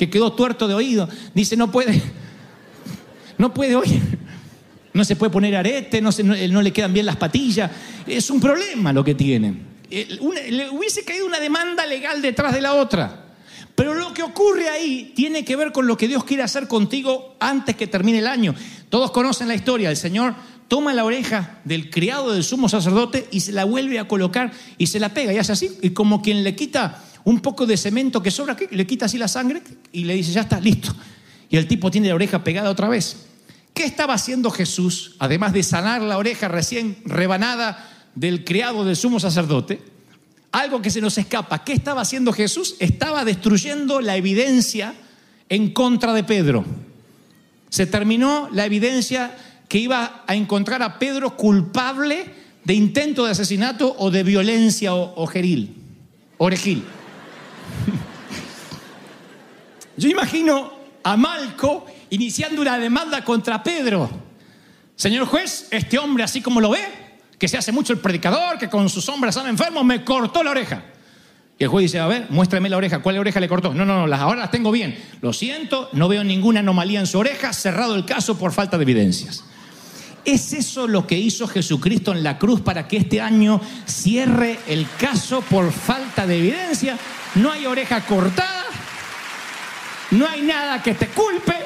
que 0.00 0.08
quedó 0.08 0.32
tuerto 0.32 0.66
de 0.66 0.72
oído, 0.72 1.06
dice 1.34 1.58
no 1.58 1.70
puede, 1.70 2.00
no 3.36 3.52
puede 3.52 3.76
oír. 3.76 4.00
No 4.94 5.04
se 5.04 5.14
puede 5.14 5.30
poner 5.30 5.54
arete, 5.54 6.00
no, 6.00 6.10
se, 6.10 6.24
no, 6.24 6.34
no, 6.34 6.62
le 6.62 6.72
quedan 6.72 6.94
bien 6.94 7.04
las 7.04 7.16
patillas. 7.16 7.70
Es 8.06 8.30
un 8.30 8.40
problema 8.40 8.94
lo 8.94 9.04
que 9.04 9.14
tiene. 9.14 9.54
Una, 10.20 10.40
le 10.40 10.70
hubiese 10.70 11.04
caído 11.04 11.26
una 11.26 11.38
demanda 11.38 11.86
legal 11.86 12.22
detrás 12.22 12.54
de 12.54 12.62
la 12.62 12.74
otra. 12.74 13.26
Pero 13.74 13.94
lo 13.94 14.14
que 14.14 14.22
ocurre 14.22 14.70
ahí 14.70 15.12
tiene 15.14 15.44
que 15.44 15.54
ver 15.54 15.70
con 15.70 15.86
lo 15.86 15.98
que 15.98 16.08
Dios 16.08 16.24
quiere 16.24 16.42
hacer 16.42 16.66
contigo 16.66 17.36
antes 17.38 17.76
que 17.76 17.86
termine 17.86 18.20
el 18.20 18.26
año. 18.26 18.54
Todos 18.88 19.10
conocen 19.10 19.48
la 19.48 19.54
historia. 19.54 19.90
El 19.90 19.98
Señor 19.98 20.34
toma 20.66 20.94
la 20.94 21.04
oreja 21.04 21.60
del 21.64 21.90
criado 21.90 22.32
del 22.32 22.42
sumo 22.42 22.70
sacerdote 22.70 23.28
y 23.30 23.40
se 23.40 23.52
la 23.52 23.64
vuelve 23.64 23.98
a 23.98 24.08
colocar 24.08 24.50
y 24.78 24.86
se 24.86 24.98
la 24.98 25.10
pega 25.10 25.32
y 25.34 25.38
hace 25.38 25.52
así. 25.52 25.70
Y 25.82 25.90
como 25.90 26.22
quien 26.22 26.42
le 26.42 26.56
quita 26.56 27.04
un 27.24 27.40
poco 27.40 27.66
de 27.66 27.76
cemento 27.76 28.22
que 28.22 28.30
sobra, 28.30 28.56
le 28.70 28.86
quita 28.86 29.06
así 29.06 29.18
la 29.18 29.28
sangre 29.28 29.62
y 29.92 30.04
le 30.04 30.14
dice, 30.14 30.32
ya 30.32 30.42
está, 30.42 30.60
listo. 30.60 30.94
Y 31.48 31.56
el 31.56 31.66
tipo 31.66 31.90
tiene 31.90 32.08
la 32.08 32.14
oreja 32.14 32.44
pegada 32.44 32.70
otra 32.70 32.88
vez. 32.88 33.26
¿Qué 33.74 33.84
estaba 33.84 34.14
haciendo 34.14 34.50
Jesús, 34.50 35.16
además 35.18 35.52
de 35.52 35.62
sanar 35.62 36.02
la 36.02 36.18
oreja 36.18 36.48
recién 36.48 36.96
rebanada 37.04 37.88
del 38.14 38.44
criado 38.44 38.84
del 38.84 38.96
sumo 38.96 39.20
sacerdote? 39.20 39.82
Algo 40.52 40.82
que 40.82 40.90
se 40.90 41.00
nos 41.00 41.16
escapa. 41.18 41.64
¿Qué 41.64 41.72
estaba 41.72 42.02
haciendo 42.02 42.32
Jesús? 42.32 42.74
Estaba 42.78 43.24
destruyendo 43.24 44.00
la 44.00 44.16
evidencia 44.16 44.94
en 45.48 45.72
contra 45.72 46.12
de 46.12 46.24
Pedro. 46.24 46.64
Se 47.68 47.86
terminó 47.86 48.48
la 48.52 48.66
evidencia 48.66 49.36
que 49.68 49.78
iba 49.78 50.24
a 50.26 50.34
encontrar 50.34 50.82
a 50.82 50.98
Pedro 50.98 51.36
culpable 51.36 52.26
de 52.64 52.74
intento 52.74 53.24
de 53.24 53.32
asesinato 53.32 53.94
o 53.98 54.10
de 54.10 54.24
violencia 54.24 54.94
o, 54.94 55.26
geril, 55.26 55.76
orejil. 56.38 56.82
Yo 59.96 60.08
imagino 60.08 60.72
a 61.02 61.16
Malco 61.16 61.86
iniciando 62.10 62.62
una 62.62 62.78
demanda 62.78 63.24
contra 63.24 63.62
Pedro. 63.62 64.10
Señor 64.96 65.26
juez, 65.26 65.68
este 65.70 65.98
hombre 65.98 66.24
así 66.24 66.40
como 66.40 66.60
lo 66.60 66.70
ve, 66.70 66.80
que 67.38 67.48
se 67.48 67.56
hace 67.56 67.72
mucho 67.72 67.92
el 67.92 67.98
predicador, 67.98 68.58
que 68.58 68.68
con 68.68 68.88
sus 68.88 69.08
hombres 69.08 69.34
están 69.34 69.48
enfermos, 69.48 69.84
me 69.84 70.04
cortó 70.04 70.42
la 70.42 70.50
oreja. 70.50 70.84
Y 71.58 71.64
el 71.64 71.68
juez 71.68 71.84
dice, 71.84 71.98
a 71.98 72.06
ver, 72.06 72.26
muéstrame 72.30 72.70
la 72.70 72.78
oreja, 72.78 73.00
¿cuál 73.00 73.18
oreja 73.18 73.40
le 73.40 73.48
cortó? 73.48 73.74
No, 73.74 73.84
no, 73.84 74.06
no, 74.06 74.14
ahora 74.14 74.40
las 74.40 74.50
tengo 74.50 74.70
bien. 74.70 74.98
Lo 75.20 75.32
siento, 75.32 75.90
no 75.92 76.08
veo 76.08 76.24
ninguna 76.24 76.60
anomalía 76.60 77.00
en 77.00 77.06
su 77.06 77.18
oreja, 77.18 77.52
cerrado 77.52 77.94
el 77.94 78.06
caso 78.06 78.38
por 78.38 78.52
falta 78.52 78.78
de 78.78 78.82
evidencias. 78.84 79.44
¿Es 80.24 80.52
eso 80.52 80.86
lo 80.86 81.06
que 81.06 81.18
hizo 81.18 81.46
Jesucristo 81.48 82.12
en 82.12 82.22
la 82.22 82.38
cruz 82.38 82.60
para 82.60 82.86
que 82.86 82.98
este 82.98 83.20
año 83.20 83.60
cierre 83.86 84.58
el 84.68 84.86
caso 84.98 85.42
por 85.42 85.72
falta 85.72 86.26
de 86.26 86.38
evidencia? 86.38 86.98
No 87.36 87.52
hay 87.52 87.66
oreja 87.66 88.00
cortada, 88.00 88.64
no 90.10 90.28
hay 90.28 90.42
nada 90.42 90.82
que 90.82 90.94
te 90.94 91.08
culpe, 91.08 91.59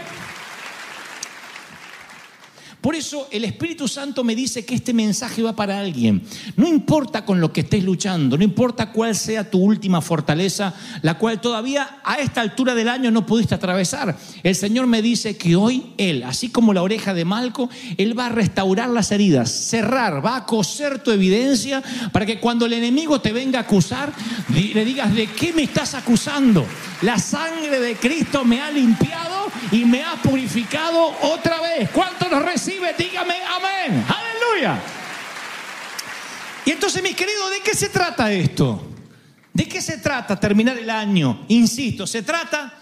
por 2.84 2.94
eso 2.94 3.28
el 3.30 3.46
Espíritu 3.46 3.88
Santo 3.88 4.22
me 4.24 4.36
dice 4.36 4.66
que 4.66 4.74
este 4.74 4.92
mensaje 4.92 5.42
va 5.42 5.56
para 5.56 5.80
alguien. 5.80 6.20
No 6.54 6.68
importa 6.68 7.24
con 7.24 7.40
lo 7.40 7.50
que 7.50 7.62
estés 7.62 7.82
luchando, 7.82 8.36
no 8.36 8.44
importa 8.44 8.92
cuál 8.92 9.16
sea 9.16 9.50
tu 9.50 9.58
última 9.58 10.02
fortaleza, 10.02 10.74
la 11.00 11.16
cual 11.16 11.40
todavía 11.40 12.00
a 12.04 12.16
esta 12.16 12.42
altura 12.42 12.74
del 12.74 12.90
año 12.90 13.10
no 13.10 13.24
pudiste 13.24 13.54
atravesar. 13.54 14.18
El 14.42 14.54
Señor 14.54 14.86
me 14.86 15.00
dice 15.00 15.38
que 15.38 15.56
hoy 15.56 15.94
Él, 15.96 16.24
así 16.24 16.50
como 16.50 16.74
la 16.74 16.82
oreja 16.82 17.14
de 17.14 17.24
Malco, 17.24 17.70
Él 17.96 18.18
va 18.18 18.26
a 18.26 18.28
restaurar 18.28 18.90
las 18.90 19.12
heridas, 19.12 19.50
cerrar, 19.50 20.22
va 20.22 20.36
a 20.36 20.44
coser 20.44 20.98
tu 20.98 21.10
evidencia 21.10 21.82
para 22.12 22.26
que 22.26 22.38
cuando 22.38 22.66
el 22.66 22.74
enemigo 22.74 23.18
te 23.18 23.32
venga 23.32 23.60
a 23.60 23.62
acusar, 23.62 24.12
le 24.50 24.84
digas, 24.84 25.14
¿de 25.14 25.26
qué 25.28 25.54
me 25.54 25.62
estás 25.62 25.94
acusando? 25.94 26.66
La 27.00 27.18
sangre 27.18 27.80
de 27.80 27.96
Cristo 27.96 28.44
me 28.44 28.60
ha 28.60 28.70
limpiado 28.70 29.33
y 29.74 29.84
me 29.84 30.04
ha 30.04 30.14
purificado 30.14 31.12
otra 31.22 31.60
vez. 31.60 31.90
¿Cuánto 31.90 32.28
nos 32.28 32.44
recibe? 32.44 32.94
Dígame 32.96 33.34
amén. 33.34 34.04
Aleluya. 34.06 34.80
Y 36.64 36.70
entonces, 36.70 37.02
mis 37.02 37.16
queridos, 37.16 37.50
¿de 37.50 37.58
qué 37.58 37.74
se 37.74 37.88
trata 37.88 38.32
esto? 38.32 38.86
¿De 39.52 39.66
qué 39.66 39.82
se 39.82 39.98
trata 39.98 40.38
terminar 40.38 40.78
el 40.78 40.88
año? 40.88 41.44
Insisto, 41.48 42.06
se 42.06 42.22
trata 42.22 42.72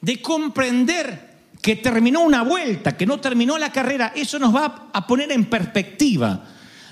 de 0.00 0.22
comprender 0.22 1.34
que 1.60 1.74
terminó 1.74 2.20
una 2.20 2.42
vuelta, 2.42 2.96
que 2.96 3.06
no 3.06 3.18
terminó 3.18 3.58
la 3.58 3.72
carrera. 3.72 4.12
Eso 4.14 4.38
nos 4.38 4.54
va 4.54 4.90
a 4.92 5.04
poner 5.04 5.32
en 5.32 5.46
perspectiva, 5.46 6.44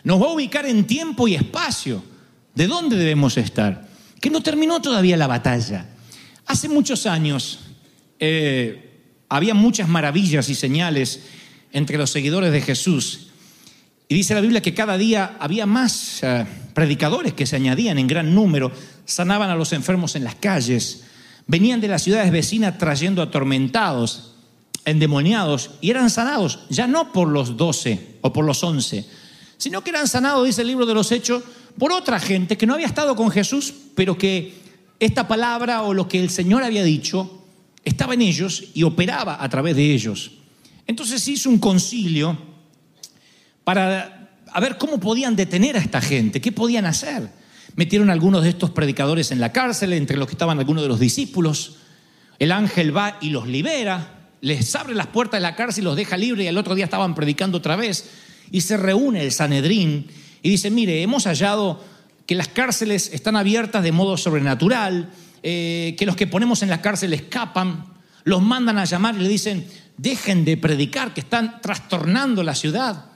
nos 0.02 0.20
va 0.20 0.26
a 0.26 0.32
ubicar 0.32 0.66
en 0.66 0.84
tiempo 0.84 1.28
y 1.28 1.36
espacio. 1.36 2.02
¿De 2.56 2.66
dónde 2.66 2.96
debemos 2.96 3.36
estar? 3.36 3.86
Que 4.20 4.30
no 4.30 4.42
terminó 4.42 4.82
todavía 4.82 5.16
la 5.16 5.28
batalla. 5.28 5.86
Hace 6.44 6.68
muchos 6.68 7.06
años 7.06 7.60
eh, 8.18 8.93
había 9.34 9.52
muchas 9.52 9.88
maravillas 9.88 10.48
y 10.48 10.54
señales 10.54 11.22
entre 11.72 11.98
los 11.98 12.10
seguidores 12.10 12.52
de 12.52 12.60
Jesús. 12.60 13.30
Y 14.06 14.14
dice 14.14 14.32
la 14.32 14.40
Biblia 14.40 14.62
que 14.62 14.74
cada 14.74 14.96
día 14.96 15.36
había 15.40 15.66
más 15.66 16.22
eh, 16.22 16.46
predicadores 16.72 17.32
que 17.32 17.44
se 17.44 17.56
añadían 17.56 17.98
en 17.98 18.06
gran 18.06 18.32
número, 18.32 18.70
sanaban 19.04 19.50
a 19.50 19.56
los 19.56 19.72
enfermos 19.72 20.14
en 20.14 20.22
las 20.22 20.36
calles, 20.36 21.02
venían 21.48 21.80
de 21.80 21.88
las 21.88 22.02
ciudades 22.02 22.30
vecinas 22.30 22.78
trayendo 22.78 23.22
atormentados, 23.22 24.36
endemoniados, 24.84 25.72
y 25.80 25.90
eran 25.90 26.10
sanados, 26.10 26.60
ya 26.70 26.86
no 26.86 27.12
por 27.12 27.26
los 27.26 27.56
doce 27.56 28.18
o 28.20 28.32
por 28.32 28.44
los 28.44 28.62
once, 28.62 29.04
sino 29.56 29.82
que 29.82 29.90
eran 29.90 30.06
sanados, 30.06 30.46
dice 30.46 30.60
el 30.60 30.68
libro 30.68 30.86
de 30.86 30.94
los 30.94 31.10
Hechos, 31.10 31.42
por 31.76 31.90
otra 31.90 32.20
gente 32.20 32.56
que 32.56 32.66
no 32.66 32.74
había 32.74 32.86
estado 32.86 33.16
con 33.16 33.32
Jesús, 33.32 33.74
pero 33.96 34.16
que 34.16 34.54
esta 35.00 35.26
palabra 35.26 35.82
o 35.82 35.92
lo 35.92 36.06
que 36.06 36.20
el 36.20 36.30
Señor 36.30 36.62
había 36.62 36.84
dicho 36.84 37.43
estaba 37.84 38.14
en 38.14 38.22
ellos 38.22 38.64
y 38.74 38.82
operaba 38.82 39.42
a 39.42 39.48
través 39.48 39.76
de 39.76 39.92
ellos. 39.92 40.32
Entonces 40.86 41.26
hizo 41.28 41.50
un 41.50 41.58
concilio 41.58 42.38
para 43.64 44.30
ver 44.60 44.78
cómo 44.78 45.00
podían 45.00 45.36
detener 45.36 45.76
a 45.76 45.80
esta 45.80 46.00
gente, 46.00 46.40
qué 46.40 46.52
podían 46.52 46.86
hacer. 46.86 47.30
Metieron 47.76 48.10
algunos 48.10 48.42
de 48.42 48.50
estos 48.50 48.70
predicadores 48.70 49.30
en 49.32 49.40
la 49.40 49.52
cárcel, 49.52 49.92
entre 49.92 50.16
los 50.16 50.28
que 50.28 50.34
estaban 50.34 50.58
algunos 50.58 50.82
de 50.82 50.88
los 50.88 51.00
discípulos. 51.00 51.76
El 52.38 52.52
ángel 52.52 52.96
va 52.96 53.18
y 53.20 53.30
los 53.30 53.48
libera, 53.48 54.28
les 54.40 54.74
abre 54.76 54.94
las 54.94 55.06
puertas 55.08 55.38
de 55.38 55.42
la 55.42 55.56
cárcel 55.56 55.82
y 55.82 55.84
los 55.86 55.96
deja 55.96 56.16
libres 56.16 56.44
y 56.44 56.48
al 56.48 56.58
otro 56.58 56.74
día 56.74 56.84
estaban 56.84 57.14
predicando 57.14 57.58
otra 57.58 57.76
vez. 57.76 58.10
Y 58.50 58.60
se 58.60 58.76
reúne 58.76 59.22
el 59.22 59.32
Sanedrín 59.32 60.06
y 60.42 60.50
dice, 60.50 60.70
mire, 60.70 61.02
hemos 61.02 61.24
hallado 61.24 61.82
que 62.26 62.34
las 62.34 62.48
cárceles 62.48 63.10
están 63.12 63.36
abiertas 63.36 63.82
de 63.82 63.92
modo 63.92 64.16
sobrenatural, 64.16 65.10
eh, 65.46 65.94
que 65.98 66.06
los 66.06 66.16
que 66.16 66.26
ponemos 66.26 66.62
en 66.62 66.70
la 66.70 66.80
cárcel 66.80 67.12
escapan, 67.12 67.84
los 68.24 68.40
mandan 68.40 68.78
a 68.78 68.86
llamar 68.86 69.14
y 69.14 69.18
le 69.18 69.28
dicen, 69.28 69.68
dejen 69.98 70.42
de 70.42 70.56
predicar, 70.56 71.12
que 71.12 71.20
están 71.20 71.60
trastornando 71.60 72.42
la 72.42 72.54
ciudad. 72.54 73.10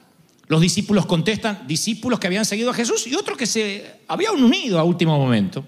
Los 0.46 0.60
discípulos 0.60 1.06
contestan, 1.06 1.66
discípulos 1.66 2.20
que 2.20 2.26
habían 2.26 2.44
seguido 2.44 2.70
a 2.70 2.74
Jesús 2.74 3.06
y 3.06 3.14
otros 3.14 3.38
que 3.38 3.46
se 3.46 4.00
habían 4.08 4.44
unido 4.44 4.78
a 4.78 4.84
último 4.84 5.18
momento, 5.18 5.64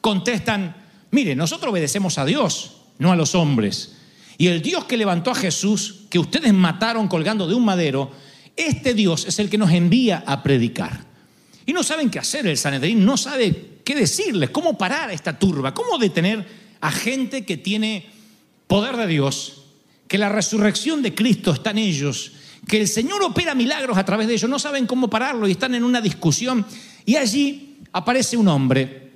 contestan, 0.00 0.74
mire, 1.12 1.36
nosotros 1.36 1.70
obedecemos 1.70 2.18
a 2.18 2.24
Dios, 2.24 2.78
no 2.98 3.12
a 3.12 3.16
los 3.16 3.36
hombres. 3.36 3.94
Y 4.36 4.48
el 4.48 4.62
Dios 4.62 4.86
que 4.86 4.96
levantó 4.96 5.30
a 5.30 5.36
Jesús, 5.36 6.06
que 6.10 6.18
ustedes 6.18 6.52
mataron 6.52 7.06
colgando 7.06 7.46
de 7.46 7.54
un 7.54 7.64
madero, 7.64 8.10
este 8.56 8.94
Dios 8.94 9.26
es 9.26 9.38
el 9.38 9.48
que 9.48 9.58
nos 9.58 9.70
envía 9.70 10.24
a 10.26 10.42
predicar. 10.42 11.04
Y 11.66 11.72
no 11.72 11.84
saben 11.84 12.10
qué 12.10 12.18
hacer, 12.18 12.48
el 12.48 12.58
Sanedrín 12.58 13.04
no 13.04 13.16
sabe 13.16 13.79
qué 13.90 13.96
decirles, 13.96 14.50
cómo 14.50 14.78
parar 14.78 15.10
a 15.10 15.12
esta 15.12 15.36
turba, 15.36 15.74
cómo 15.74 15.98
detener 15.98 16.46
a 16.80 16.92
gente 16.92 17.44
que 17.44 17.56
tiene 17.56 18.08
poder 18.68 18.96
de 18.96 19.08
Dios, 19.08 19.64
que 20.06 20.16
la 20.16 20.28
resurrección 20.28 21.02
de 21.02 21.12
Cristo 21.12 21.50
está 21.50 21.72
en 21.72 21.78
ellos, 21.78 22.30
que 22.68 22.80
el 22.80 22.86
Señor 22.86 23.20
opera 23.24 23.52
milagros 23.56 23.98
a 23.98 24.04
través 24.04 24.28
de 24.28 24.34
ellos, 24.34 24.48
no 24.48 24.60
saben 24.60 24.86
cómo 24.86 25.10
pararlo 25.10 25.48
y 25.48 25.50
están 25.50 25.74
en 25.74 25.82
una 25.82 26.00
discusión. 26.00 26.64
Y 27.04 27.16
allí 27.16 27.78
aparece 27.90 28.36
un 28.36 28.46
hombre 28.46 29.10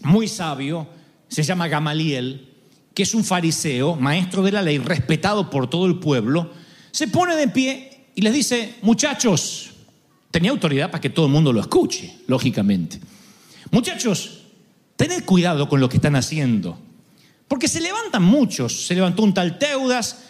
muy 0.00 0.26
sabio, 0.26 0.88
se 1.28 1.42
llama 1.42 1.68
Gamaliel, 1.68 2.48
que 2.94 3.02
es 3.02 3.12
un 3.12 3.24
fariseo, 3.24 3.94
maestro 3.94 4.42
de 4.42 4.52
la 4.52 4.62
ley, 4.62 4.78
respetado 4.78 5.50
por 5.50 5.68
todo 5.68 5.84
el 5.84 5.98
pueblo, 5.98 6.50
se 6.92 7.08
pone 7.08 7.36
de 7.36 7.48
pie 7.48 8.06
y 8.14 8.22
les 8.22 8.32
dice, 8.32 8.76
muchachos, 8.80 9.74
Tenía 10.34 10.50
autoridad 10.50 10.90
para 10.90 11.00
que 11.00 11.10
todo 11.10 11.26
el 11.26 11.32
mundo 11.32 11.52
lo 11.52 11.60
escuche, 11.60 12.12
lógicamente. 12.26 12.98
Muchachos, 13.74 14.38
tened 14.94 15.24
cuidado 15.24 15.68
con 15.68 15.80
lo 15.80 15.88
que 15.88 15.96
están 15.96 16.14
haciendo. 16.14 16.78
Porque 17.48 17.66
se 17.66 17.80
levantan 17.80 18.22
muchos. 18.22 18.86
Se 18.86 18.94
levantó 18.94 19.24
un 19.24 19.34
tal 19.34 19.58
Teudas, 19.58 20.26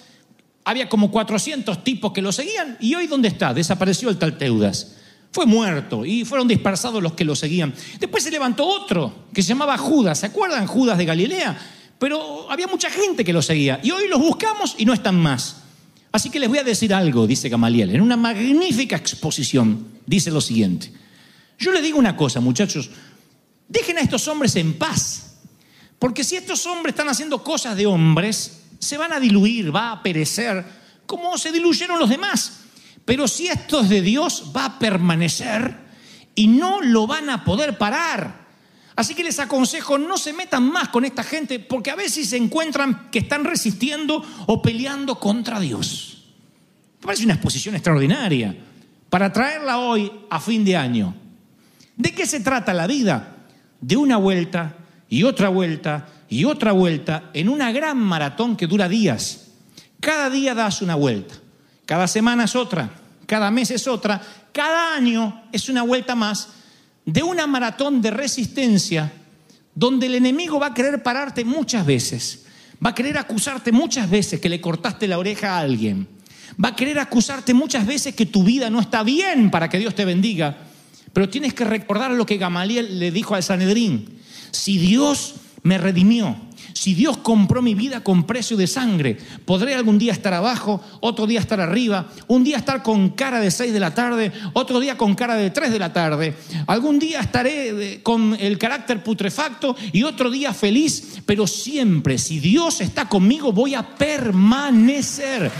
había 0.65 0.89
como 0.89 1.11
400 1.11 1.85
tipos 1.85 2.15
que 2.15 2.23
lo 2.23 2.33
seguían. 2.33 2.79
¿Y 2.81 2.95
hoy 2.95 3.07
dónde 3.07 3.29
está? 3.29 3.53
Desapareció 3.53 4.09
el 4.09 4.17
tal 4.17 4.39
Teudas. 4.39 4.97
Fue 5.31 5.45
muerto 5.45 6.07
y 6.07 6.25
fueron 6.25 6.49
dispersados 6.49 7.03
los 7.03 7.13
que 7.13 7.27
lo 7.27 7.37
seguían. 7.37 7.75
Después 8.01 8.25
se 8.25 8.31
levantó 8.31 8.67
otro 8.67 9.27
que 9.35 9.43
se 9.43 9.51
llamaba 9.51 9.77
Judas. 9.77 10.21
¿Se 10.21 10.27
acuerdan 10.27 10.67
Judas 10.67 10.97
de 10.97 11.05
Galilea? 11.05 11.59
Pero 11.99 12.51
había 12.51 12.67
mucha 12.67 12.89
gente 12.89 13.27
que 13.27 13.35
lo 13.35 13.43
seguía. 13.43 13.79
Y 13.83 13.91
hoy 13.91 14.09
los 14.09 14.21
buscamos 14.21 14.75
y 14.79 14.87
no 14.87 14.95
están 14.95 15.21
más. 15.21 15.57
Así 16.13 16.31
que 16.31 16.41
les 16.41 16.49
voy 16.49 16.61
a 16.61 16.65
decir 16.65 16.95
algo, 16.95 17.27
dice 17.27 17.51
Gamaliel, 17.51 17.95
en 17.95 18.01
una 18.01 18.17
magnífica 18.17 18.97
exposición, 18.97 19.89
dice 20.07 20.31
lo 20.31 20.41
siguiente. 20.41 20.91
Yo 21.59 21.73
le 21.73 21.83
digo 21.83 21.99
una 21.99 22.17
cosa, 22.17 22.41
muchachos, 22.41 22.89
dejen 23.69 23.99
a 23.99 24.01
estos 24.01 24.27
hombres 24.29 24.57
en 24.57 24.79
paz, 24.79 25.37
porque 25.99 26.25
si 26.25 26.37
estos 26.37 26.67
hombres 26.67 26.93
están 26.93 27.09
haciendo 27.09 27.43
cosas 27.43 27.77
de 27.77 27.87
hombres, 27.87 28.63
se 28.79 28.99
van 28.99 29.13
a 29.13 29.21
diluir, 29.21 29.75
va 29.75 29.93
a 29.93 30.03
perecer, 30.03 30.65
como 31.07 31.39
se 31.39 31.53
diluyeron 31.53 31.99
los 31.99 32.09
demás. 32.09 32.61
Pero 33.05 33.29
si 33.29 33.47
esto 33.47 33.81
es 33.81 33.89
de 33.89 34.03
Dios, 34.03 34.53
va 34.55 34.65
a 34.67 34.79
permanecer 34.79 35.77
y 36.35 36.47
no 36.47 36.81
lo 36.81 37.07
van 37.07 37.31
a 37.31 37.45
poder 37.45 37.79
parar. 37.79 38.45
Así 38.97 39.15
que 39.15 39.25
les 39.25 39.41
aconsejo, 39.41 39.99
no 39.99 40.17
se 40.17 40.33
metan 40.33 40.71
más 40.71 40.89
con 40.89 41.05
esta 41.05 41.25
gente, 41.25 41.59
porque 41.59 41.91
a 41.91 41.97
veces 41.97 42.29
se 42.29 42.37
encuentran 42.37 43.11
que 43.11 43.21
están 43.21 43.45
resistiendo 43.45 44.25
o 44.47 44.63
peleando 44.63 45.19
contra 45.19 45.59
Dios. 45.59 46.25
Me 47.01 47.07
parece 47.07 47.25
una 47.25 47.35
exposición 47.35 47.75
extraordinaria 47.75 48.57
para 49.11 49.33
traerla 49.33 49.79
hoy 49.79 50.11
a 50.31 50.41
fin 50.41 50.65
de 50.65 50.77
año. 50.77 51.15
¿De 51.97 52.13
qué 52.13 52.27
se 52.27 52.41
trata 52.41 52.73
la 52.73 52.87
vida? 52.87 53.34
De 53.87 53.99
una 53.99 54.17
vuelta 54.17 54.77
y 55.11 55.25
otra 55.25 55.51
vuelta 55.51 56.09
y 56.31 56.47
otra 56.47 56.73
vuelta 56.73 57.31
en 57.35 57.51
una 57.51 57.71
gran 57.71 57.99
maratón 57.99 58.57
que 58.57 58.67
dura 58.67 58.89
días. 58.89 59.49
Cada 60.01 60.31
día 60.31 60.55
das 60.55 60.81
una 60.81 60.95
vuelta, 60.95 61.35
cada 61.85 62.09
semana 62.09 62.45
es 62.45 62.57
otra, 62.57 62.91
cada 63.27 63.51
mes 63.51 63.71
es 63.71 63.87
otra, 63.87 64.23
cada 64.53 64.95
año 64.95 65.43
es 65.53 65.69
una 65.69 65.83
vuelta 65.83 66.15
más 66.15 66.49
de 67.05 67.23
una 67.23 67.47
maratón 67.47 68.01
de 68.01 68.11
resistencia 68.11 69.13
donde 69.75 70.07
el 70.07 70.15
enemigo 70.15 70.59
va 70.59 70.69
a 70.69 70.75
querer 70.75 71.03
pararte 71.03 71.45
muchas 71.45 71.85
veces, 71.85 72.47
va 72.85 72.91
a 72.91 72.95
querer 72.95 73.19
acusarte 73.19 73.71
muchas 73.71 74.09
veces 74.09 74.41
que 74.41 74.49
le 74.49 74.63
cortaste 74.63 75.07
la 75.07 75.19
oreja 75.19 75.57
a 75.57 75.59
alguien, 75.59 76.09
va 76.63 76.71
a 76.71 76.77
querer 76.77 76.99
acusarte 76.99 77.53
muchas 77.53 77.87
veces 77.87 78.15
que 78.15 78.25
tu 78.25 78.45
vida 78.45 78.71
no 78.71 78.81
está 78.81 79.03
bien 79.03 79.51
para 79.51 79.69
que 79.69 79.79
Dios 79.79 79.95
te 79.95 80.07
bendiga, 80.07 80.64
pero 81.15 81.31
tienes 81.31 81.55
que 81.55 81.65
recordar 81.65 82.11
lo 82.11 82.27
que 82.27 82.37
Gamaliel 82.37 82.99
le 82.99 83.11
dijo 83.11 83.35
al 83.35 83.43
Sanedrín, 83.43 84.19
si 84.51 84.77
Dios 84.77 85.37
me 85.63 85.79
redimió, 85.79 86.37
si 86.73 86.95
Dios 86.95 87.19
compró 87.19 87.63
mi 87.63 87.75
vida 87.75 88.03
con 88.03 88.25
precio 88.25 88.57
de 88.57 88.67
sangre, 88.67 89.19
podré 89.45 89.75
algún 89.75 89.99
día 89.99 90.13
estar 90.13 90.35
abajo, 90.35 90.83
otro 91.01 91.27
día 91.27 91.41
estar 91.41 91.61
arriba, 91.61 92.09
un 92.27 92.45
día 92.45 92.57
estar 92.57 92.83
con 92.83 93.11
cara 93.11 93.41
de 93.41 93.51
6 93.51 93.73
de 93.73 93.81
la 93.81 93.95
tarde, 93.95 94.33
otro 94.53 94.81
día 94.81 94.97
con 94.97 95.15
cara 95.15 95.37
de 95.37 95.51
3 95.51 95.73
de 95.73 95.79
la 95.79 95.93
tarde, 95.93 96.35
algún 96.67 96.99
día 96.99 97.21
estaré 97.21 97.69
eh, 97.69 98.03
con 98.03 98.37
el 98.39 98.59
carácter 98.59 99.03
putrefacto 99.03 99.77
y 99.93 100.03
otro 100.03 100.31
día 100.31 100.53
feliz, 100.53 101.21
pero 101.27 101.47
siempre 101.47 102.19
si 102.19 102.39
Dios 102.41 102.81
está 102.81 103.09
conmigo 103.09 103.53
voy 103.53 103.75
a 103.75 103.83
permanecer 103.97 105.51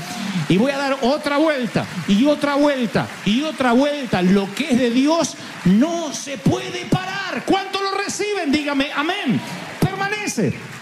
y 0.49 0.57
voy 0.57 0.73
a 0.73 0.79
dar 0.79 0.99
otra 1.03 1.39
vuelta 1.39 1.87
y 2.09 2.25
otra 2.25 2.57
vuelta 2.57 3.09
y 3.25 3.43
otra 3.43 3.73
vuelta. 3.73 4.23
Lo 4.23 4.53
que 4.55 4.71
es 4.71 4.79
de 4.79 4.91
Dios 4.91 5.35
no 5.65 6.13
se 6.13 6.39
puede 6.39 6.85
parar. 6.87 7.45
¿Cuánto 7.47 7.81
lo 7.83 7.93
reciben? 7.93 8.53
Dígame, 8.53 8.91
amén. 8.95 9.41
Permanece 9.81 10.74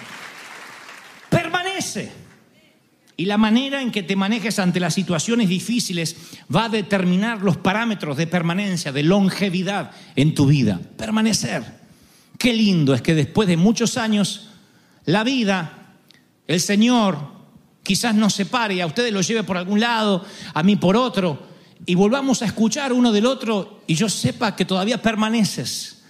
Y 3.16 3.26
la 3.26 3.36
manera 3.36 3.82
en 3.82 3.92
que 3.92 4.02
te 4.02 4.16
manejes 4.16 4.58
ante 4.58 4.80
las 4.80 4.94
situaciones 4.94 5.48
difíciles 5.48 6.16
va 6.54 6.64
a 6.64 6.68
determinar 6.68 7.42
los 7.42 7.56
parámetros 7.56 8.16
de 8.16 8.26
permanencia, 8.26 8.90
de 8.90 9.02
longevidad 9.02 9.92
en 10.16 10.34
tu 10.34 10.46
vida. 10.46 10.80
Permanecer. 10.96 11.62
Qué 12.38 12.54
lindo 12.54 12.94
es 12.94 13.02
que 13.02 13.14
después 13.14 13.48
de 13.48 13.56
muchos 13.56 13.96
años, 13.96 14.48
la 15.04 15.24
vida, 15.24 15.94
el 16.48 16.60
Señor, 16.60 17.18
quizás 17.82 18.14
nos 18.14 18.34
separe 18.34 18.80
a 18.80 18.86
ustedes 18.86 19.12
los 19.12 19.28
lleve 19.28 19.44
por 19.44 19.56
algún 19.56 19.78
lado, 19.78 20.24
a 20.54 20.62
mí 20.62 20.76
por 20.76 20.96
otro, 20.96 21.46
y 21.84 21.94
volvamos 21.94 22.42
a 22.42 22.46
escuchar 22.46 22.92
uno 22.92 23.12
del 23.12 23.26
otro 23.26 23.82
y 23.86 23.94
yo 23.94 24.08
sepa 24.08 24.56
que 24.56 24.64
todavía 24.64 25.02
permaneces. 25.02 26.02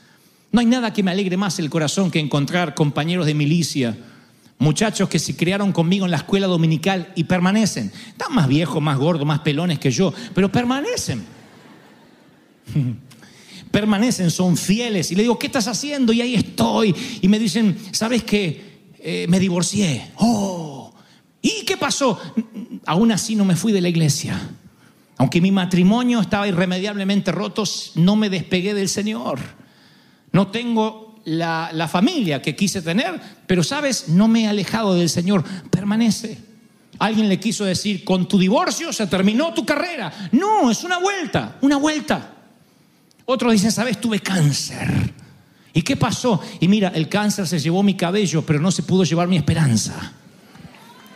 No 0.53 0.61
hay 0.61 0.67
nada 0.67 0.93
que 0.93 1.03
me 1.03 1.11
alegre 1.11 1.37
más 1.37 1.59
el 1.59 1.71
corazón 1.71 2.11
que 2.11 2.21
encontrar 2.21 2.75
compañeros 2.75 3.27
de 3.27 3.35
milicia 3.35 3.97
Muchachos 4.63 5.09
que 5.09 5.19
se 5.19 5.35
criaron 5.35 5.73
conmigo 5.73 6.05
en 6.05 6.13
la 6.13 6.19
escuela 6.19 6.47
dominical 6.47 7.13
y 7.17 7.25
permanecen. 7.25 7.91
Están 8.07 8.33
más 8.33 8.47
viejos, 8.47 8.81
más 8.81 8.97
gordos, 8.97 9.27
más 9.27 9.41
pelones 9.41 9.81
que 9.81 9.91
yo, 9.91 10.15
pero 10.37 10.53
permanecen. 10.53 11.25
permanecen, 13.73 14.31
son 14.31 14.57
fieles. 14.57 15.11
Y 15.11 15.17
le 15.17 15.23
digo, 15.23 15.37
¿qué 15.37 15.49
estás 15.49 15.67
haciendo? 15.67 16.13
Y 16.13 16.21
ahí 16.21 16.37
estoy. 16.37 16.95
Y 17.23 17.27
me 17.27 17.41
dicen, 17.41 17.77
¿sabes 17.91 18.23
qué? 18.23 18.93
Eh, 19.01 19.27
me 19.29 19.41
divorcié. 19.41 20.13
Oh. 20.19 20.95
¿Y 21.41 21.65
qué 21.65 21.77
pasó? 21.77 22.21
Aún 22.87 23.11
así 23.11 23.35
no 23.35 23.45
me 23.45 23.57
fui 23.57 23.73
de 23.73 23.81
la 23.81 23.89
iglesia. 23.89 24.49
Aunque 25.17 25.41
mi 25.41 25.51
matrimonio 25.51 26.21
estaba 26.21 26.47
irremediablemente 26.47 27.33
roto, 27.33 27.65
no 27.97 28.15
me 28.15 28.31
despegué 28.31 28.75
del 28.75 28.89
Señor. 28.89 29.41
No 30.31 30.53
tengo 30.53 31.02
la, 31.25 31.89
familia 31.89 32.43
que 32.43 32.57
quise 32.57 32.83
tener, 32.83 33.21
pero 33.47 33.63
sabes, 33.63 34.09
no 34.09 34.29
me 34.29 34.43
he 34.43 34.47
alejado 34.47 34.95
del 34.95 35.09
Señor, 35.09 35.45
permanece. 35.71 36.39
Alguien 36.99 37.29
le 37.29 37.41
quiso 37.41 37.65
decir, 37.65 38.05
con 38.05 38.29
tu 38.29 38.39
divorcio 38.39 38.93
se 38.93 39.07
terminó 39.07 39.53
tu 39.53 39.65
carrera. 39.65 40.13
No, 40.33 40.71
es 40.71 40.85
una 40.85 40.99
vuelta, 40.99 41.57
una 41.63 41.77
vuelta. 41.77 42.35
Otro 43.25 43.51
dice, 43.51 43.71
sabes, 43.71 44.01
tuve 44.01 44.21
cáncer. 44.21 45.13
¿Y 45.73 45.83
qué 45.83 45.97
pasó? 45.97 46.41
Y 46.61 46.69
mira, 46.69 46.93
el 46.95 47.09
cáncer 47.09 47.47
se 47.49 47.59
llevó 47.59 47.83
mi 47.83 47.95
cabello, 47.95 48.43
pero 48.43 48.61
no 48.61 48.71
se 48.71 48.83
pudo 48.83 49.05
llevar 49.05 49.27
mi 49.27 49.37
esperanza. 49.37 50.13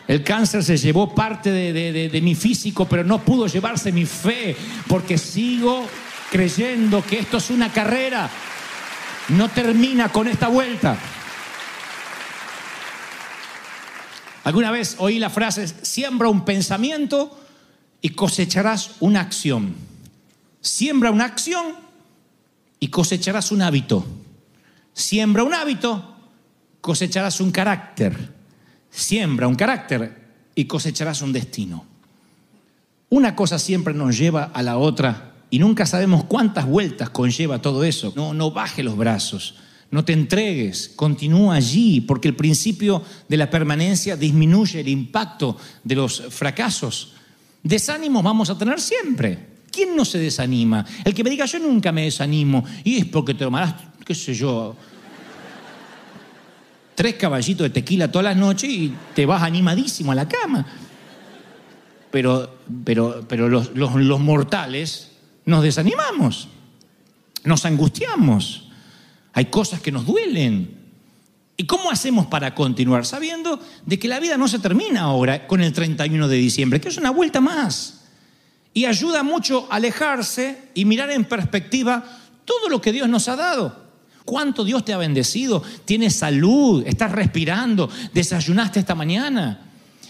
El 0.09 0.23
cáncer 0.23 0.65
se 0.65 0.77
llevó 0.77 1.15
parte 1.15 1.51
de 1.51 2.21
mi 2.23 2.35
físico, 2.35 2.87
pero 2.89 3.05
no 3.05 3.23
pudo 3.23 3.47
llevarse 3.47 3.93
mi 3.93 4.07
fe, 4.07 4.57
porque 4.89 5.19
sigo 5.19 5.85
creyendo 6.31 7.05
que 7.05 7.19
esto 7.19 7.37
es 7.37 7.51
una 7.51 7.73
carrera 7.73 8.31
no 9.29 9.49
termina 9.49 10.11
con 10.11 10.29
esta 10.29 10.49
vuelta. 10.49 10.97
Alguna 14.45 14.71
vez 14.71 14.97
oí 14.99 15.19
la 15.19 15.31
frase, 15.31 15.67
siembra 15.67 16.29
un 16.29 16.45
pensamiento 16.45 17.37
y 18.01 18.11
cosecharás 18.11 18.93
una 19.01 19.21
acción. 19.21 19.75
Siembra 20.61 21.11
una 21.11 21.25
acción 21.25 21.75
y 22.79 22.89
cosecharás 22.89 23.51
un 23.51 23.63
hábito. 23.63 24.07
Siembra 24.93 25.43
un 25.43 25.53
hábito, 25.53 26.17
cosecharás 26.81 27.41
un 27.41 27.51
carácter. 27.51 28.35
Siembra 28.91 29.49
un 29.49 29.57
carácter 29.57 30.27
y 30.55 30.67
cosecharás 30.67 31.23
un 31.23 31.33
destino. 31.33 31.85
Una 33.09 33.35
cosa 33.35 33.59
siempre 33.59 33.95
nos 33.95 34.17
lleva 34.17 34.45
a 34.45 34.63
la 34.63 34.79
otra 34.79 35.36
y 35.51 35.59
nunca 35.59 35.87
sabemos 35.87 36.25
cuántas 36.25 36.67
vueltas 36.67 37.11
conlleva 37.11 37.61
todo 37.63 37.85
eso. 37.85 38.13
No, 38.17 38.35
no 38.35 38.51
baje 38.51 38.83
los 38.83 38.97
brazos, 38.97 39.55
no 39.91 40.05
te 40.05 40.13
entregues, 40.13 40.93
continúa 40.97 41.55
allí, 41.55 42.01
porque 42.01 42.29
el 42.29 42.35
principio 42.35 43.03
de 43.29 43.37
la 43.37 43.49
permanencia 43.49 44.17
disminuye 44.17 44.81
el 44.81 44.89
impacto 44.89 45.57
de 45.85 45.95
los 45.95 46.23
fracasos. 46.31 47.13
Desánimos 47.63 48.23
vamos 48.23 48.51
a 48.51 48.59
tener 48.59 48.81
siempre. 48.81 49.57
¿Quién 49.71 49.95
no 49.95 50.05
se 50.05 50.19
desanima? 50.19 50.85
El 51.05 51.15
que 51.15 51.23
me 51.23 51.31
diga 51.31 51.45
yo 51.45 51.59
nunca 51.59 51.93
me 51.93 52.03
desanimo, 52.03 52.65
y 52.83 52.99
es 52.99 53.05
porque 53.05 53.35
te 53.35 53.45
tomarás, 53.45 53.75
qué 54.05 54.15
sé 54.15 54.35
yo, 54.35 54.75
tres 56.95 57.15
caballitos 57.15 57.65
de 57.65 57.71
tequila 57.71 58.11
todas 58.11 58.25
las 58.25 58.37
noches 58.37 58.71
y 58.71 58.93
te 59.15 59.27
vas 59.27 59.43
animadísimo 59.43 60.13
a 60.13 60.15
la 60.15 60.27
cama. 60.27 60.67
Pero, 62.11 62.59
pero, 62.85 63.25
pero 63.29 63.49
los, 63.49 63.75
los 63.75 64.21
mortales 64.21 65.16
nos 65.47 65.63
desanimamos, 65.63 66.49
nos 67.45 67.65
angustiamos, 67.65 68.69
hay 69.33 69.47
cosas 69.47 69.81
que 69.81 69.93
nos 69.93 70.05
duelen. 70.05 70.77
¿Y 71.57 71.65
cómo 71.65 71.91
hacemos 71.91 72.27
para 72.27 72.55
continuar? 72.55 73.07
Sabiendo 73.07 73.59
de 73.87 73.99
que 73.99 74.09
la 74.09 74.21
vida 74.21 74.37
no 74.37 74.49
se 74.49 74.59
termina 74.59 75.03
ahora 75.03 75.47
con 75.47 75.63
el 75.63 75.73
31 75.73 76.29
de 76.29 76.37
diciembre, 76.37 76.81
que 76.81 76.89
es 76.89 76.99
una 76.99 77.11
vuelta 77.11 77.41
más. 77.41 78.05
Y 78.75 78.85
ayuda 78.85 79.23
mucho 79.23 79.67
a 79.71 79.77
alejarse 79.77 80.71
y 80.75 80.85
mirar 80.85 81.11
en 81.11 81.25
perspectiva 81.25 82.05
todo 82.45 82.69
lo 82.69 82.81
que 82.83 82.93
Dios 82.93 83.09
nos 83.09 83.29
ha 83.29 83.37
dado. 83.37 83.87
¿Cuánto 84.27 84.65
Dios 84.65 84.85
te 84.85 84.93
ha 84.93 84.99
bendecido? 84.99 85.63
Tienes 85.85 86.17
salud, 86.17 86.83
estás 86.87 87.13
respirando, 87.13 87.89
desayunaste 88.13 88.81
esta 88.81 88.95
mañana. 88.95 89.66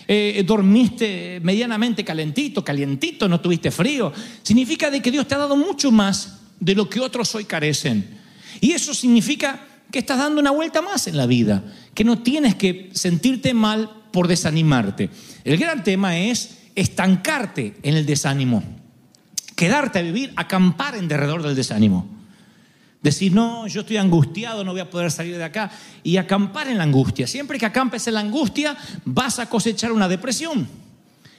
Eh, 0.09 0.45
dormiste 0.47 1.41
medianamente 1.43 2.05
calentito, 2.05 2.65
calientito, 2.65 3.29
no 3.29 3.41
tuviste 3.41 3.71
frío. 3.71 4.13
Significa 4.43 4.91
de 4.91 5.03
que 5.03 5.11
Dios 5.11 5.27
te 5.27 5.35
ha 5.35 5.39
dado 5.39 5.57
mucho 5.57 5.91
más 5.91 6.39
de 6.61 6.75
lo 6.75 6.89
que 6.89 7.01
otros 7.01 7.35
hoy 7.35 7.45
carecen. 7.45 8.19
Y 8.61 8.73
eso 8.73 8.95
significa 8.95 9.67
que 9.91 9.99
estás 9.99 10.19
dando 10.19 10.41
una 10.41 10.51
vuelta 10.51 10.83
más 10.83 11.07
en 11.07 11.17
la 11.17 11.27
vida, 11.27 11.65
que 11.95 12.05
no 12.05 12.19
tienes 12.19 12.55
que 12.55 12.91
sentirte 12.93 13.55
mal 13.55 13.91
por 14.13 14.29
desanimarte. 14.29 15.11
El 15.45 15.59
gran 15.59 15.85
tema 15.85 16.19
es 16.19 16.59
estancarte 16.75 17.77
en 17.83 17.97
el 17.97 18.07
desánimo, 18.07 18.63
quedarte 19.55 19.99
a 19.99 20.03
vivir, 20.03 20.33
acampar 20.37 20.97
en 20.97 21.09
derredor 21.09 21.43
del 21.43 21.55
desánimo. 21.55 22.16
Decir, 23.07 23.33
no, 23.33 23.69
yo 23.69 23.83
estoy 23.83 23.99
angustiado, 23.99 24.65
no 24.65 24.73
voy 24.73 24.81
a 24.81 24.91
poder 24.91 25.13
salir 25.13 25.37
de 25.37 25.45
acá. 25.45 25.71
Y 26.03 26.17
acampar 26.17 26.67
en 26.67 26.79
la 26.79 26.83
angustia. 26.83 27.29
Siempre 27.29 27.57
que 27.57 27.65
acampes 27.65 28.09
en 28.09 28.15
la 28.15 28.21
angustia, 28.21 28.77
vas 29.05 29.39
a 29.39 29.49
cosechar 29.49 29.93
una 29.93 30.09
depresión. 30.09 30.67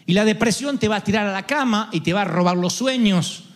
Y 0.06 0.14
la 0.14 0.24
depresión 0.24 0.78
te 0.78 0.88
va 0.88 0.96
a 0.96 1.04
tirar 1.04 1.28
a 1.28 1.34
la 1.34 1.46
cama 1.46 1.90
y 1.92 2.00
te 2.00 2.14
va 2.14 2.22
a 2.22 2.24
robar 2.24 2.56
los 2.56 2.72
sueños. 2.72 3.50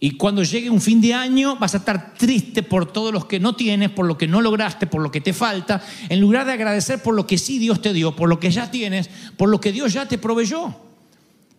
Y 0.00 0.12
cuando 0.12 0.42
llegue 0.42 0.70
un 0.70 0.80
fin 0.80 1.02
de 1.02 1.12
año 1.12 1.56
vas 1.56 1.74
a 1.74 1.78
estar 1.78 2.14
triste 2.14 2.62
por 2.62 2.90
todos 2.90 3.12
los 3.12 3.26
que 3.26 3.38
no 3.38 3.54
tienes, 3.54 3.90
por 3.90 4.06
lo 4.06 4.16
que 4.16 4.26
no 4.26 4.40
lograste, 4.40 4.86
por 4.86 5.02
lo 5.02 5.10
que 5.10 5.20
te 5.20 5.34
falta, 5.34 5.82
en 6.08 6.20
lugar 6.22 6.46
de 6.46 6.52
agradecer 6.52 7.02
por 7.02 7.14
lo 7.14 7.26
que 7.26 7.36
sí 7.36 7.58
Dios 7.58 7.82
te 7.82 7.92
dio, 7.92 8.16
por 8.16 8.30
lo 8.30 8.40
que 8.40 8.50
ya 8.50 8.70
tienes, 8.70 9.10
por 9.36 9.50
lo 9.50 9.60
que 9.60 9.70
Dios 9.70 9.92
ya 9.92 10.08
te 10.08 10.16
proveyó. 10.16 10.74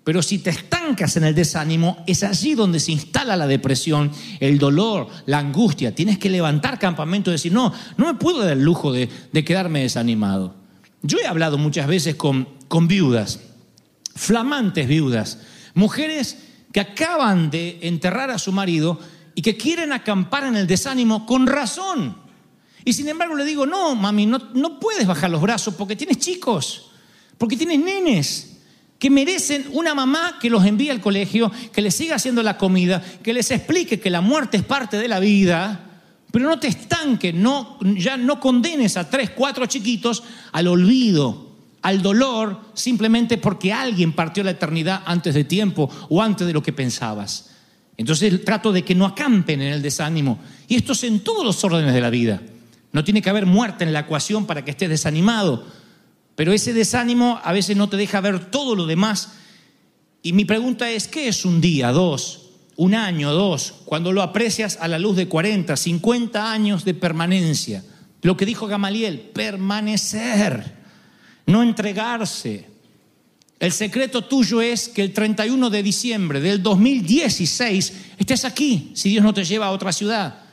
Pero 0.05 0.21
si 0.21 0.37
te 0.37 0.51
estancas 0.51 1.17
en 1.17 1.23
el 1.23 1.33
desánimo, 1.33 2.03
es 2.05 2.21
allí 2.21 2.53
donde 2.53 2.79
se 2.79 2.91
instala 2.91 3.35
la 3.35 3.47
depresión, 3.47 4.11
el 4.39 4.59
dolor, 4.59 5.07
la 5.25 5.39
angustia. 5.39 5.95
Tienes 5.95 6.19
que 6.19 6.29
levantar 6.29 6.77
campamento 6.77 7.31
y 7.31 7.33
decir, 7.33 7.51
no, 7.51 7.73
no 7.97 8.05
me 8.05 8.13
puedo 8.13 8.43
dar 8.43 8.53
el 8.53 8.63
lujo 8.63 8.93
de, 8.93 9.09
quedarme 9.43 9.81
desanimado. 9.81 10.53
Yo 11.01 11.17
he 11.17 11.25
hablado 11.25 11.57
muchas 11.57 11.87
veces 11.87 12.13
con, 12.13 12.47
viudas, 12.87 13.39
flamantes 14.15 14.87
viudas, 14.87 15.39
mujeres 15.73 16.37
que 16.71 16.81
acaban 16.81 17.49
de 17.49 17.79
enterrar 17.81 18.29
a 18.29 18.37
su 18.37 18.51
marido 18.51 18.99
y 19.33 19.41
que 19.41 19.57
quieren 19.57 19.91
acampar 19.91 20.43
en 20.43 20.55
el 20.55 20.67
desánimo 20.67 21.25
con 21.25 21.47
razón. 21.47 22.15
Y 22.83 22.93
sin 22.93 23.09
embargo 23.09 23.33
le 23.33 23.43
digo, 23.43 23.65
no, 23.65 23.95
mami, 23.95 24.27
no, 24.27 24.37
no 24.53 24.79
puedes 24.79 25.07
bajar 25.07 25.31
los 25.31 25.41
brazos 25.41 25.73
porque 25.73 25.95
tienes 25.95 26.19
chicos, 26.19 26.91
porque 27.39 27.57
tienes 27.57 27.79
nenes 27.79 28.54
que 29.05 29.11
merecen 29.11 29.67
una 29.73 29.93
mamá 29.93 30.39
que 30.41 30.49
los 30.49 30.65
envíe 30.65 30.89
al 30.89 30.99
colegio, 30.99 31.51
que 31.71 31.83
les 31.83 31.93
siga 31.93 32.15
haciendo 32.15 32.41
la 32.41 32.57
comida, 32.57 33.03
que 33.21 33.33
les 33.33 33.51
explique 33.51 33.99
que 33.99 34.09
la 34.09 34.19
muerte 34.19 34.57
es 34.57 34.63
parte 34.63 34.97
de 34.97 35.07
la 35.07 35.19
vida, 35.19 36.01
pero 36.31 36.49
no 36.49 36.59
te 36.59 36.69
estanques, 36.69 37.31
no, 37.31 37.77
ya 37.83 38.17
no 38.17 38.39
condenes 38.39 38.97
a 38.97 39.07
tres, 39.07 39.29
cuatro 39.29 39.67
chiquitos 39.67 40.23
al 40.53 40.65
olvido, 40.65 41.51
al 41.83 42.01
dolor, 42.01 42.61
simplemente 42.73 43.37
porque 43.37 43.71
alguien 43.71 44.11
partió 44.11 44.43
la 44.43 44.49
eternidad 44.49 45.03
antes 45.05 45.35
de 45.35 45.43
tiempo 45.43 45.87
o 46.09 46.23
antes 46.23 46.47
de 46.47 46.53
lo 46.53 46.63
que 46.63 46.73
pensabas. 46.73 47.51
Entonces 47.97 48.43
trato 48.43 48.71
de 48.71 48.83
que 48.83 48.95
no 48.95 49.05
acampen 49.05 49.61
en 49.61 49.71
el 49.71 49.83
desánimo. 49.83 50.39
Y 50.67 50.77
esto 50.77 50.93
es 50.93 51.03
en 51.03 51.19
todos 51.19 51.45
los 51.45 51.63
órdenes 51.63 51.93
de 51.93 52.01
la 52.01 52.09
vida. 52.09 52.41
No 52.91 53.03
tiene 53.03 53.21
que 53.21 53.29
haber 53.29 53.45
muerte 53.45 53.83
en 53.83 53.93
la 53.93 53.99
ecuación 53.99 54.47
para 54.47 54.65
que 54.65 54.71
estés 54.71 54.89
desanimado. 54.89 55.84
Pero 56.35 56.51
ese 56.51 56.73
desánimo 56.73 57.39
a 57.43 57.53
veces 57.53 57.77
no 57.77 57.89
te 57.89 57.97
deja 57.97 58.21
ver 58.21 58.51
todo 58.51 58.75
lo 58.75 58.85
demás. 58.85 59.29
Y 60.21 60.33
mi 60.33 60.45
pregunta 60.45 60.89
es, 60.89 61.07
¿qué 61.07 61.27
es 61.27 61.45
un 61.45 61.61
día, 61.61 61.91
dos, 61.91 62.49
un 62.75 62.93
año, 62.93 63.31
dos, 63.31 63.73
cuando 63.85 64.11
lo 64.11 64.21
aprecias 64.21 64.77
a 64.81 64.87
la 64.87 64.99
luz 64.99 65.15
de 65.15 65.27
40, 65.27 65.75
50 65.75 66.51
años 66.51 66.83
de 66.83 66.93
permanencia? 66.93 67.83
Lo 68.21 68.35
que 68.35 68.45
dijo 68.45 68.67
Gamaliel, 68.67 69.19
permanecer, 69.19 70.73
no 71.45 71.63
entregarse. 71.63 72.67
El 73.59 73.71
secreto 73.71 74.23
tuyo 74.23 74.61
es 74.61 74.89
que 74.89 75.01
el 75.01 75.13
31 75.13 75.69
de 75.69 75.83
diciembre 75.83 76.41
del 76.41 76.61
2016 76.61 77.93
estés 78.17 78.43
aquí, 78.43 78.91
si 78.95 79.09
Dios 79.09 79.23
no 79.23 79.33
te 79.33 79.45
lleva 79.45 79.67
a 79.67 79.71
otra 79.71 79.93
ciudad 79.93 80.44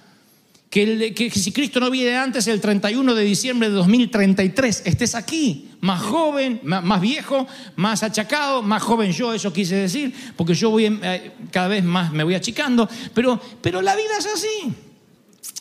que, 0.73 1.31
si 1.35 1.53
Cristo 1.53 1.81
no 1.81 1.91
viene 1.91 2.17
antes, 2.17 2.47
el 2.47 2.59
31 2.59 3.15
de 3.15 3.25
diciembre 3.25 3.69
de 3.69 3.75
2033, 3.75 4.85
estés 4.87 5.15
aquí, 5.15 5.69
más 5.83 6.01
joven, 6.01 6.61
más, 6.63 6.83
más 6.83 6.99
viejo, 6.99 7.47
más 7.77 8.03
achacado, 8.03 8.63
más 8.63 8.83
joven 8.83 9.13
yo, 9.13 9.35
eso 9.35 9.53
quise 9.53 9.75
decir, 9.75 10.15
porque 10.35 10.55
yo 10.55 10.71
voy 10.71 10.87
eh, 10.87 11.33
cada 11.51 11.69
vez 11.69 11.85
más 11.85 12.11
me 12.11 12.25
voy 12.25 12.35
achicando, 12.35 12.89
pero, 13.13 13.39
pero 13.61 13.83
la 13.83 13.95
vida 13.95 14.17
es 14.19 14.25
así. 14.25 14.75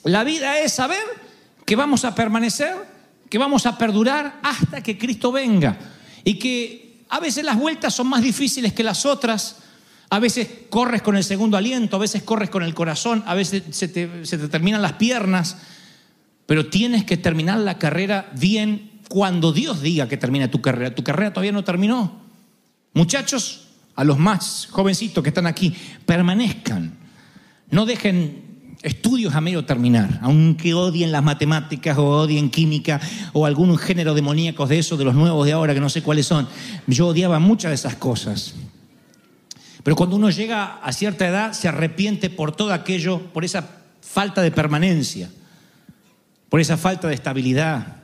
La 0.05 0.23
vida 0.23 0.61
es 0.61 0.71
saber 0.71 1.03
que 1.65 1.75
vamos 1.75 2.05
a 2.05 2.15
permanecer, 2.15 2.73
que 3.29 3.37
vamos 3.37 3.65
a 3.65 3.77
perdurar 3.77 4.39
hasta 4.41 4.81
que 4.81 4.97
Cristo 4.97 5.33
venga. 5.33 5.77
Y 6.23 6.35
que 6.35 7.03
a 7.09 7.19
veces 7.19 7.43
las 7.43 7.57
vueltas 7.57 7.93
son 7.93 8.07
más 8.07 8.21
difíciles 8.21 8.71
que 8.71 8.83
las 8.83 9.05
otras 9.05 9.57
a 10.11 10.19
veces 10.19 10.49
corres 10.69 11.01
con 11.01 11.15
el 11.15 11.23
segundo 11.23 11.55
aliento, 11.55 11.95
a 11.95 11.99
veces 11.99 12.21
corres 12.21 12.49
con 12.49 12.63
el 12.63 12.73
corazón, 12.73 13.23
a 13.25 13.33
veces 13.33 13.63
se 13.71 13.87
te, 13.87 14.07
terminan 14.49 14.81
las 14.81 14.93
piernas, 14.93 15.55
pero 16.45 16.65
tienes 16.65 17.05
que 17.05 17.15
terminar 17.15 17.59
la 17.59 17.77
carrera 17.77 18.29
bien 18.37 18.91
cuando 19.07 19.53
Dios 19.53 19.81
diga 19.81 20.09
que 20.09 20.17
termina 20.17 20.51
tu 20.51 20.61
carrera. 20.61 20.93
Tu 20.93 21.01
carrera 21.01 21.31
todavía 21.31 21.53
no 21.53 21.63
terminó. 21.63 22.19
Muchachos, 22.93 23.69
a 23.95 24.03
los 24.03 24.19
más 24.19 24.67
jovencitos 24.69 25.23
que 25.23 25.29
están 25.29 25.47
aquí, 25.47 25.73
permanezcan. 26.05 26.93
No 27.69 27.85
dejen 27.85 28.75
estudios 28.83 29.33
a 29.33 29.39
medio 29.39 29.63
terminar, 29.63 30.19
aunque 30.23 30.73
odien 30.73 31.13
las 31.13 31.23
matemáticas 31.23 31.97
o 31.97 32.05
odien 32.05 32.49
química 32.49 32.99
o 33.31 33.45
algún 33.45 33.77
género 33.77 34.13
demoníaco 34.13 34.67
de 34.67 34.79
esos, 34.79 34.99
de 34.99 35.05
los 35.05 35.15
nuevos 35.15 35.45
de 35.45 35.53
ahora, 35.53 35.73
que 35.73 35.79
no 35.79 35.89
sé 35.89 36.03
cuáles 36.03 36.25
son. 36.25 36.49
Yo 36.85 37.07
odiaba 37.07 37.39
muchas 37.39 37.71
de 37.71 37.75
esas 37.75 37.95
cosas. 37.95 38.55
Pero 39.83 39.95
cuando 39.95 40.15
uno 40.15 40.29
llega 40.29 40.75
a 40.75 40.93
cierta 40.93 41.27
edad, 41.27 41.53
se 41.53 41.67
arrepiente 41.67 42.29
por 42.29 42.55
todo 42.55 42.73
aquello, 42.73 43.19
por 43.33 43.43
esa 43.43 43.67
falta 44.01 44.41
de 44.41 44.51
permanencia, 44.51 45.29
por 46.49 46.59
esa 46.59 46.77
falta 46.77 47.07
de 47.07 47.15
estabilidad. 47.15 47.97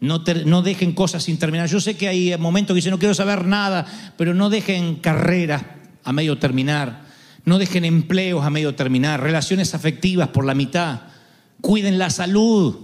No, 0.00 0.22
no, 0.44 0.62
dejen 0.62 0.92
cosas 0.92 1.22
sin 1.22 1.38
terminar. 1.38 1.68
Yo 1.68 1.80
sé 1.80 1.96
que 1.96 2.08
hay 2.08 2.36
momentos 2.36 2.74
que 2.74 2.78
dicen 2.78 2.90
no 2.90 2.98
quiero 2.98 3.14
saber 3.14 3.46
nada, 3.46 3.86
pero 4.18 4.34
no 4.34 4.50
dejen 4.50 4.96
carreras 4.96 5.62
a 6.04 6.12
medio 6.12 6.38
terminar, 6.38 7.06
no 7.44 7.58
dejen 7.58 7.84
empleos 7.84 8.44
a 8.44 8.50
medio 8.50 8.74
terminar, 8.74 9.20
relaciones 9.22 9.74
afectivas 9.74 10.28
por 10.28 10.44
la 10.44 10.54
mitad. 10.54 11.00
Cuiden 11.62 11.98
la 11.98 12.10
salud. 12.10 12.76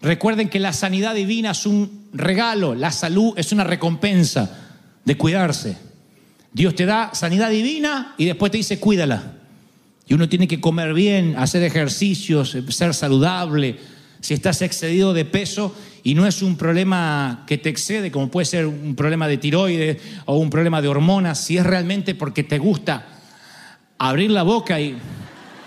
Recuerden 0.00 0.48
que 0.48 0.58
la 0.60 0.72
sanidad 0.72 1.14
divina 1.14 1.50
es 1.50 1.66
un 1.66 2.08
regalo, 2.14 2.74
la 2.74 2.92
salud 2.92 3.34
es 3.36 3.52
una 3.52 3.64
recompensa 3.64 4.56
de 5.04 5.16
cuidarse. 5.18 5.87
Dios 6.58 6.74
te 6.74 6.86
da 6.86 7.14
sanidad 7.14 7.50
divina 7.50 8.16
y 8.18 8.24
después 8.24 8.50
te 8.50 8.58
dice 8.58 8.80
cuídala. 8.80 9.34
Y 10.08 10.14
uno 10.14 10.28
tiene 10.28 10.48
que 10.48 10.60
comer 10.60 10.92
bien, 10.92 11.36
hacer 11.38 11.62
ejercicios, 11.62 12.56
ser 12.70 12.94
saludable. 12.94 13.78
Si 14.18 14.34
estás 14.34 14.60
excedido 14.62 15.14
de 15.14 15.24
peso 15.24 15.72
y 16.02 16.16
no 16.16 16.26
es 16.26 16.42
un 16.42 16.56
problema 16.56 17.44
que 17.46 17.58
te 17.58 17.68
excede, 17.68 18.10
como 18.10 18.28
puede 18.28 18.44
ser 18.44 18.66
un 18.66 18.96
problema 18.96 19.28
de 19.28 19.36
tiroides 19.36 19.98
o 20.24 20.36
un 20.38 20.50
problema 20.50 20.82
de 20.82 20.88
hormonas, 20.88 21.40
si 21.40 21.56
es 21.56 21.64
realmente 21.64 22.16
porque 22.16 22.42
te 22.42 22.58
gusta 22.58 23.06
abrir 23.96 24.32
la 24.32 24.42
boca 24.42 24.80
y 24.80 24.96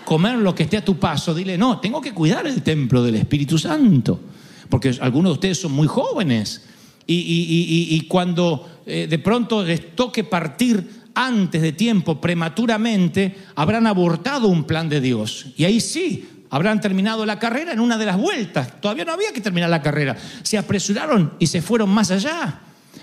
comer 0.04 0.36
lo 0.36 0.54
que 0.54 0.64
esté 0.64 0.76
a 0.76 0.84
tu 0.84 0.98
paso, 0.98 1.32
dile, 1.32 1.56
no, 1.56 1.80
tengo 1.80 2.02
que 2.02 2.12
cuidar 2.12 2.46
el 2.46 2.60
templo 2.60 3.02
del 3.02 3.14
Espíritu 3.14 3.56
Santo, 3.56 4.20
porque 4.68 4.94
algunos 5.00 5.30
de 5.30 5.34
ustedes 5.36 5.58
son 5.58 5.72
muy 5.72 5.86
jóvenes 5.86 6.60
y, 7.06 8.06
cuando 8.08 8.82
eh, 8.86 9.06
de 9.08 9.18
pronto 9.18 9.64
les 9.64 9.94
toque 9.94 10.24
partir 10.24 11.02
antes 11.14 11.60
de 11.60 11.72
tiempo, 11.72 12.20
prematuramente, 12.20 13.36
habrán 13.54 13.86
abortado 13.86 14.48
un 14.48 14.64
plan 14.64 14.88
de 14.88 15.00
Dios. 15.00 15.46
Y 15.56 15.64
ahí 15.64 15.80
sí, 15.80 16.28
habrán 16.50 16.80
terminado 16.80 17.26
la 17.26 17.38
carrera 17.38 17.72
en 17.72 17.80
una 17.80 17.98
de 17.98 18.06
las 18.06 18.16
vueltas. 18.16 18.80
Todavía 18.80 19.04
no 19.04 19.12
había 19.12 19.32
que 19.32 19.40
terminar 19.40 19.70
la 19.70 19.82
carrera. 19.82 20.16
Se 20.42 20.58
apresuraron 20.58 21.34
y 21.38 21.46
se 21.46 21.62
fueron 21.62 21.90
más 21.90 22.10
allá. 22.10 22.60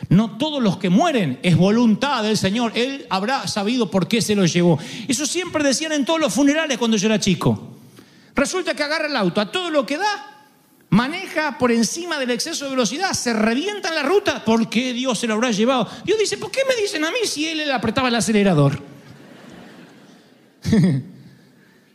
No 0.07 0.37
todos 0.37 0.61
los 0.61 0.77
que 0.77 0.89
mueren 0.89 1.39
es 1.43 1.57
voluntad 1.57 2.23
del 2.23 2.37
Señor. 2.37 2.71
Él 2.75 3.05
habrá 3.09 3.47
sabido 3.47 3.91
por 3.91 4.07
qué 4.07 4.21
se 4.21 4.35
los 4.35 4.53
llevó. 4.53 4.79
Eso 5.07 5.25
siempre 5.25 5.63
decían 5.63 5.91
en 5.91 6.05
todos 6.05 6.19
los 6.19 6.33
funerales 6.33 6.77
cuando 6.77 6.97
yo 6.97 7.07
era 7.07 7.19
chico. 7.19 7.75
Resulta 8.35 8.73
que 8.73 8.83
agarra 8.83 9.07
el 9.07 9.15
auto 9.15 9.41
a 9.41 9.51
todo 9.51 9.69
lo 9.69 9.85
que 9.85 9.97
da 9.97 10.28
maneja 10.89 11.57
por 11.57 11.71
encima 11.71 12.17
del 12.17 12.31
exceso 12.31 12.65
de 12.65 12.71
velocidad, 12.71 13.13
se 13.13 13.33
revienta 13.33 13.89
en 13.89 13.95
la 13.95 14.03
ruta, 14.03 14.43
¿por 14.43 14.69
qué 14.69 14.93
Dios 14.93 15.19
se 15.19 15.27
lo 15.27 15.35
habrá 15.35 15.51
llevado? 15.51 15.87
Dios 16.03 16.17
dice, 16.17 16.37
¿por 16.37 16.51
qué 16.51 16.61
me 16.67 16.75
dicen 16.81 17.05
a 17.05 17.11
mí 17.11 17.19
si 17.25 17.47
él 17.47 17.59
le 17.59 17.71
apretaba 17.71 18.07
el 18.09 18.15
acelerador? 18.15 18.81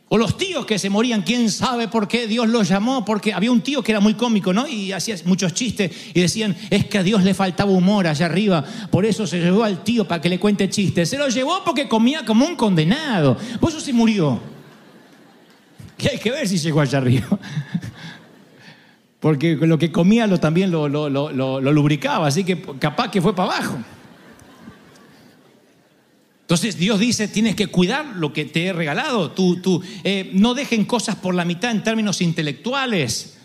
o 0.07 0.17
los 0.17 0.37
tíos 0.37 0.65
que 0.65 0.79
se 0.79 0.89
morían, 0.89 1.23
quién 1.23 1.51
sabe 1.51 1.89
por 1.89 2.07
qué 2.07 2.25
Dios 2.27 2.47
los 2.47 2.69
llamó, 2.69 3.03
porque 3.03 3.33
había 3.33 3.51
un 3.51 3.61
tío 3.61 3.83
que 3.83 3.91
era 3.91 3.99
muy 3.99 4.13
cómico, 4.13 4.53
¿no? 4.53 4.65
Y 4.67 4.93
hacía 4.93 5.15
muchos 5.25 5.53
chistes 5.53 5.91
y 6.13 6.21
decían, 6.21 6.55
es 6.69 6.85
que 6.85 6.97
a 6.97 7.03
Dios 7.03 7.23
le 7.23 7.33
faltaba 7.33 7.71
humor 7.71 8.07
allá 8.07 8.27
arriba, 8.27 8.63
por 8.89 9.05
eso 9.05 9.27
se 9.27 9.39
llevó 9.39 9.65
al 9.65 9.83
tío 9.83 10.07
para 10.07 10.21
que 10.21 10.29
le 10.29 10.39
cuente 10.39 10.69
chistes. 10.69 11.09
Se 11.09 11.17
lo 11.17 11.27
llevó 11.27 11.63
porque 11.65 11.89
comía 11.89 12.23
como 12.23 12.45
un 12.45 12.55
condenado, 12.55 13.37
por 13.59 13.69
eso 13.69 13.79
se 13.79 13.93
murió. 13.93 14.39
Que 15.97 16.09
hay 16.09 16.17
que 16.17 16.29
ver 16.29 16.45
si 16.45 16.57
llegó 16.57 16.81
allá 16.81 16.97
arriba 16.97 17.25
porque 19.25 19.55
lo 19.55 19.79
que 19.79 19.91
comía 19.91 20.27
lo, 20.27 20.39
también 20.39 20.69
lo, 20.69 20.87
lubricaba, 21.59 22.27
así 22.27 22.43
que 22.43 22.61
capaz 22.77 23.09
que 23.09 23.23
fue 23.23 23.35
para 23.35 23.55
abajo. 23.55 23.79
Entonces 26.41 26.77
Dios 26.77 26.99
dice, 26.99 27.27
tienes 27.27 27.55
que 27.55 27.65
cuidar 27.65 28.05
lo 28.17 28.31
que 28.31 28.45
te 28.45 28.67
he 28.67 28.71
regalado. 28.71 29.31
Tú, 29.31 29.59
tú, 29.63 29.81
eh, 30.03 30.29
no 30.35 30.53
dejen 30.53 30.85
cosas 30.85 31.15
por 31.15 31.33
la 31.33 31.43
mitad 31.43 31.71
en 31.71 31.81
términos 31.81 32.21
intelectuales. 32.21 33.37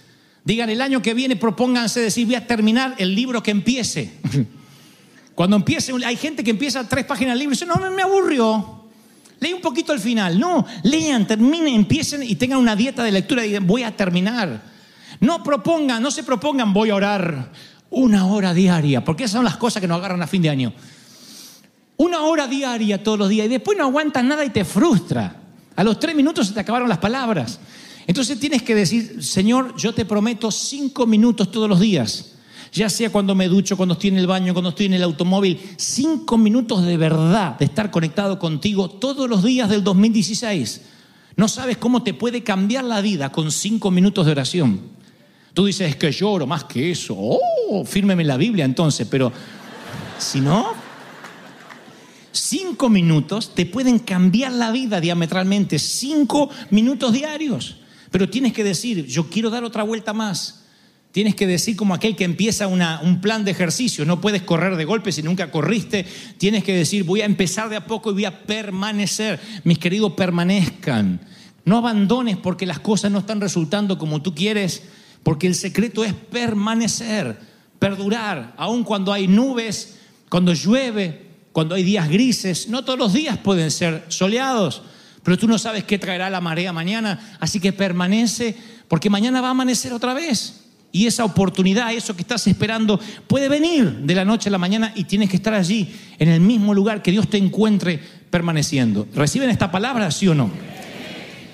Digan, 0.44 0.68
el 0.68 0.82
año 0.82 1.00
que 1.00 1.14
viene 1.14 1.36
propónganse 1.36 2.00
decir, 2.00 2.26
voy 2.26 2.34
a 2.34 2.46
terminar 2.46 2.96
el 2.98 3.14
libro 3.14 3.42
que 3.42 3.50
empiece. 3.50 4.12
Cuando 5.34 5.56
empiece, 5.56 5.94
hay 6.04 6.16
gente 6.16 6.44
que 6.44 6.50
empieza 6.50 6.86
tres 6.86 7.06
páginas 7.06 7.32
del 7.32 7.38
libro 7.38 7.54
y 7.54 7.56
dice, 7.56 7.64
no, 7.64 7.90
me 7.90 8.02
aburrió. 8.02 8.84
Leí 9.38 9.54
un 9.54 9.62
poquito 9.62 9.94
al 9.94 10.00
final. 10.00 10.38
No, 10.38 10.66
lean, 10.82 11.26
terminen, 11.26 11.74
empiecen 11.74 12.22
y 12.22 12.34
tengan 12.34 12.58
una 12.58 12.76
dieta 12.76 13.02
de 13.02 13.12
lectura 13.12 13.46
y 13.46 13.48
digan, 13.48 13.66
voy 13.66 13.82
a 13.82 13.96
terminar. 13.96 14.69
No 15.20 15.42
propongan, 15.42 16.02
no 16.02 16.10
se 16.10 16.24
propongan, 16.24 16.72
voy 16.72 16.90
a 16.90 16.94
orar 16.94 17.52
una 17.90 18.26
hora 18.26 18.54
diaria, 18.54 19.04
porque 19.04 19.24
esas 19.24 19.34
son 19.34 19.44
las 19.44 19.56
cosas 19.56 19.80
que 19.80 19.88
nos 19.88 19.98
agarran 19.98 20.22
a 20.22 20.26
fin 20.26 20.42
de 20.42 20.48
año. 20.50 20.72
Una 21.96 22.22
hora 22.22 22.46
diaria 22.46 23.02
todos 23.02 23.18
los 23.18 23.28
días 23.28 23.46
y 23.46 23.50
después 23.50 23.76
no 23.76 23.84
aguantas 23.84 24.24
nada 24.24 24.44
y 24.44 24.50
te 24.50 24.64
frustra. 24.64 25.36
A 25.76 25.84
los 25.84 25.98
tres 26.00 26.14
minutos 26.14 26.48
se 26.48 26.54
te 26.54 26.60
acabaron 26.60 26.88
las 26.88 26.98
palabras. 26.98 27.60
Entonces 28.06 28.40
tienes 28.40 28.62
que 28.62 28.74
decir, 28.74 29.22
Señor, 29.22 29.76
yo 29.76 29.92
te 29.92 30.06
prometo 30.06 30.50
cinco 30.50 31.06
minutos 31.06 31.50
todos 31.50 31.68
los 31.68 31.78
días. 31.78 32.36
Ya 32.72 32.88
sea 32.88 33.10
cuando 33.10 33.34
me 33.34 33.48
ducho, 33.48 33.76
cuando 33.76 33.94
estoy 33.94 34.08
en 34.08 34.18
el 34.18 34.26
baño, 34.26 34.54
cuando 34.54 34.70
estoy 34.70 34.86
en 34.86 34.94
el 34.94 35.02
automóvil. 35.02 35.60
Cinco 35.76 36.38
minutos 36.38 36.84
de 36.86 36.96
verdad 36.96 37.58
de 37.58 37.66
estar 37.66 37.90
conectado 37.90 38.38
contigo 38.38 38.88
todos 38.88 39.28
los 39.28 39.42
días 39.42 39.68
del 39.68 39.84
2016. 39.84 40.80
No 41.36 41.48
sabes 41.48 41.76
cómo 41.76 42.02
te 42.02 42.14
puede 42.14 42.42
cambiar 42.42 42.84
la 42.84 43.00
vida 43.00 43.30
con 43.30 43.50
cinco 43.50 43.90
minutos 43.90 44.24
de 44.24 44.32
oración. 44.32 44.99
Tú 45.54 45.66
dices, 45.66 45.90
es 45.90 45.96
que 45.96 46.12
lloro 46.12 46.46
más 46.46 46.64
que 46.64 46.90
eso. 46.90 47.14
Oh, 47.16 47.84
fírmeme 47.84 48.24
la 48.24 48.36
Biblia 48.36 48.64
entonces, 48.64 49.06
pero 49.10 49.32
si 50.18 50.40
no, 50.40 50.72
cinco 52.32 52.88
minutos 52.88 53.54
te 53.54 53.66
pueden 53.66 53.98
cambiar 53.98 54.52
la 54.52 54.70
vida 54.70 55.00
diametralmente, 55.00 55.78
cinco 55.78 56.50
minutos 56.70 57.12
diarios. 57.12 57.76
Pero 58.10 58.28
tienes 58.28 58.52
que 58.52 58.64
decir, 58.64 59.06
yo 59.06 59.28
quiero 59.28 59.50
dar 59.50 59.64
otra 59.64 59.82
vuelta 59.82 60.12
más. 60.12 60.56
Tienes 61.12 61.34
que 61.34 61.46
decir 61.46 61.74
como 61.74 61.94
aquel 61.94 62.14
que 62.14 62.22
empieza 62.22 62.68
un 62.68 63.20
plan 63.20 63.44
de 63.44 63.50
ejercicio. 63.50 64.04
No 64.04 64.20
puedes 64.20 64.42
correr 64.42 64.76
de 64.76 64.84
golpe 64.84 65.10
si 65.10 65.22
nunca 65.24 65.50
corriste. 65.50 66.06
Tienes 66.38 66.62
que 66.62 66.72
decir, 66.72 67.02
voy 67.02 67.20
a 67.20 67.24
empezar 67.24 67.68
de 67.68 67.76
a 67.76 67.86
poco 67.86 68.10
y 68.10 68.14
voy 68.14 68.24
a 68.26 68.44
permanecer. 68.44 69.40
Mis 69.64 69.78
queridos, 69.78 70.12
permanezcan. 70.12 71.20
No 71.64 71.78
abandones 71.78 72.36
porque 72.36 72.64
las 72.64 72.78
cosas 72.78 73.10
no 73.10 73.18
están 73.18 73.40
resultando 73.40 73.98
como 73.98 74.22
tú 74.22 74.34
quieres. 74.36 74.84
Porque 75.22 75.46
el 75.46 75.54
secreto 75.54 76.04
es 76.04 76.14
permanecer, 76.14 77.38
perdurar. 77.78 78.54
Aun 78.56 78.84
cuando 78.84 79.12
hay 79.12 79.28
nubes, 79.28 79.98
cuando 80.28 80.52
llueve, 80.52 81.26
cuando 81.52 81.74
hay 81.74 81.82
días 81.82 82.08
grises. 82.08 82.68
No 82.68 82.84
todos 82.84 82.98
los 82.98 83.12
días 83.12 83.38
pueden 83.38 83.70
ser 83.70 84.04
soleados. 84.08 84.82
Pero 85.22 85.36
tú 85.36 85.46
no 85.46 85.58
sabes 85.58 85.84
qué 85.84 85.98
traerá 85.98 86.30
la 86.30 86.40
marea 86.40 86.72
mañana. 86.72 87.36
Así 87.40 87.60
que 87.60 87.72
permanece 87.72 88.56
porque 88.88 89.10
mañana 89.10 89.40
va 89.40 89.48
a 89.48 89.52
amanecer 89.52 89.92
otra 89.92 90.14
vez. 90.14 90.60
Y 90.92 91.06
esa 91.06 91.24
oportunidad, 91.24 91.92
eso 91.92 92.16
que 92.16 92.22
estás 92.22 92.46
esperando, 92.46 92.98
puede 93.28 93.48
venir 93.48 93.98
de 93.98 94.14
la 94.14 94.24
noche 94.24 94.48
a 94.48 94.52
la 94.52 94.58
mañana 94.58 94.92
y 94.96 95.04
tienes 95.04 95.30
que 95.30 95.36
estar 95.36 95.54
allí, 95.54 95.94
en 96.18 96.28
el 96.28 96.40
mismo 96.40 96.74
lugar 96.74 97.00
que 97.00 97.12
Dios 97.12 97.30
te 97.30 97.36
encuentre 97.36 98.00
permaneciendo. 98.30 99.06
¿Reciben 99.14 99.50
esta 99.50 99.70
palabra, 99.70 100.10
sí 100.10 100.26
o 100.26 100.34
no? 100.34 100.50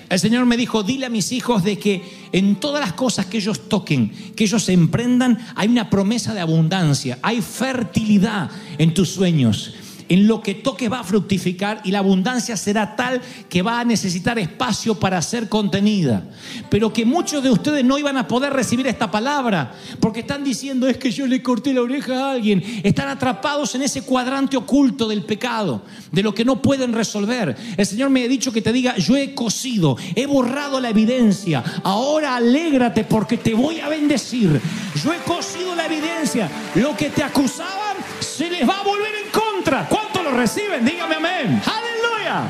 El 0.09 0.21
Señor 0.21 0.47
me 0.47 0.57
dijo, 0.57 0.83
dile 0.83 1.07
a 1.07 1.11
mis 1.11 1.33
hijos 1.33 1.65
de 1.65 1.79
que 1.79 2.29
en 2.33 2.57
todas 2.57 2.81
las 2.81 2.93
cosas 2.93 3.27
que 3.27 3.39
ellos 3.39 3.69
toquen, 3.69 4.11
que 4.37 4.45
ellos 4.45 4.69
emprendan, 4.69 5.39
hay 5.57 5.69
una 5.69 5.91
promesa 5.91 6.33
de 6.33 6.41
abundancia, 6.41 7.19
hay 7.23 7.43
fertilidad 7.43 8.51
en 8.79 8.95
tus 8.95 9.11
sueños. 9.11 9.75
En 10.09 10.27
lo 10.27 10.41
que 10.41 10.55
toques 10.55 10.91
va 10.91 11.01
a 11.01 11.05
fructificar 11.05 11.81
y 11.85 11.91
la 11.91 11.99
abundancia 11.99 12.57
será 12.57 12.97
tal 12.97 13.21
que 13.49 13.63
va 13.63 13.81
a 13.81 13.85
necesitar 13.85 14.39
espacio 14.39 14.99
para 14.99 15.21
ser 15.23 15.49
contenida. 15.49 16.23
Pero 16.71 16.93
que 16.93 17.05
muchos 17.05 17.43
de 17.43 17.51
ustedes 17.51 17.85
no 17.85 17.99
iban 17.99 18.17
a 18.17 18.29
poder 18.29 18.53
recibir 18.53 18.87
esta 18.87 19.11
palabra 19.11 19.75
porque 20.01 20.21
están 20.21 20.45
diciendo 20.45 20.87
es 20.89 20.97
que 20.97 21.11
yo 21.11 21.27
le 21.27 21.43
corté 21.43 21.73
la 21.73 21.83
oreja 21.83 22.15
a 22.15 22.33
alguien. 22.33 22.63
Están 22.83 23.09
atrapados 23.09 23.75
en 23.75 23.83
ese 23.83 24.03
cuadrante 24.03 24.57
oculto 24.57 25.09
del 25.09 25.25
pecado, 25.25 25.83
de 26.13 26.23
lo 26.23 26.35
que 26.35 26.45
no 26.45 26.63
pueden 26.63 26.93
resolver. 26.93 27.57
El 27.77 27.87
Señor 27.87 28.11
me 28.11 28.23
ha 28.23 28.29
dicho 28.29 28.53
que 28.53 28.63
te 28.63 28.73
diga, 28.73 28.97
yo 28.97 29.17
he 29.17 29.35
cosido, 29.35 29.97
he 30.15 30.27
borrado 30.27 30.81
la 30.81 30.91
evidencia. 30.91 31.63
Ahora 31.83 32.37
alégrate 32.37 33.05
porque 33.05 33.37
te 33.37 33.55
voy 33.55 33.81
a 33.81 33.89
bendecir. 33.89 34.61
Yo 35.03 35.13
he 35.13 35.19
cosido 35.19 35.75
la 35.75 35.87
evidencia. 35.87 36.51
Lo 36.75 36.97
que 36.97 37.11
te 37.11 37.23
acusaban 37.23 37.97
se 38.21 38.51
les 38.51 38.69
va 38.69 38.81
a 38.81 38.85
volver 38.85 39.15
en 39.25 39.31
contra. 39.31 39.46
¿Cuánto 39.67 40.23
lo 40.23 40.31
reciben? 40.31 40.85
Dígame 40.85 41.17
amén. 41.17 41.61
Aleluya. 41.67 42.45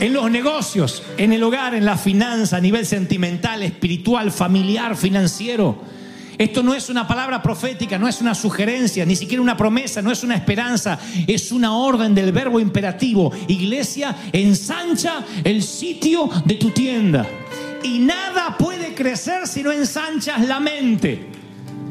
En 0.00 0.12
los 0.12 0.28
negocios, 0.28 1.04
en 1.16 1.32
el 1.32 1.42
hogar, 1.44 1.74
en 1.74 1.84
la 1.84 1.96
finanza, 1.96 2.56
a 2.56 2.60
nivel 2.60 2.84
sentimental, 2.84 3.62
espiritual, 3.62 4.32
familiar, 4.32 4.96
financiero. 4.96 5.78
Esto 6.36 6.64
no 6.64 6.74
es 6.74 6.88
una 6.88 7.06
palabra 7.06 7.40
profética, 7.42 7.96
no 7.96 8.08
es 8.08 8.20
una 8.20 8.34
sugerencia, 8.34 9.06
ni 9.06 9.14
siquiera 9.14 9.40
una 9.40 9.56
promesa, 9.56 10.02
no 10.02 10.10
es 10.10 10.24
una 10.24 10.34
esperanza, 10.34 10.98
es 11.28 11.52
una 11.52 11.74
orden 11.74 12.12
del 12.12 12.32
verbo 12.32 12.58
imperativo. 12.58 13.32
Iglesia, 13.46 14.16
ensancha 14.32 15.24
el 15.44 15.62
sitio 15.62 16.28
de 16.44 16.54
tu 16.54 16.70
tienda. 16.70 17.24
Y 17.84 18.00
nada 18.00 18.56
puede 18.58 18.94
crecer 18.94 19.46
si 19.46 19.62
no 19.62 19.70
ensanchas 19.70 20.44
la 20.46 20.58
mente. 20.58 21.28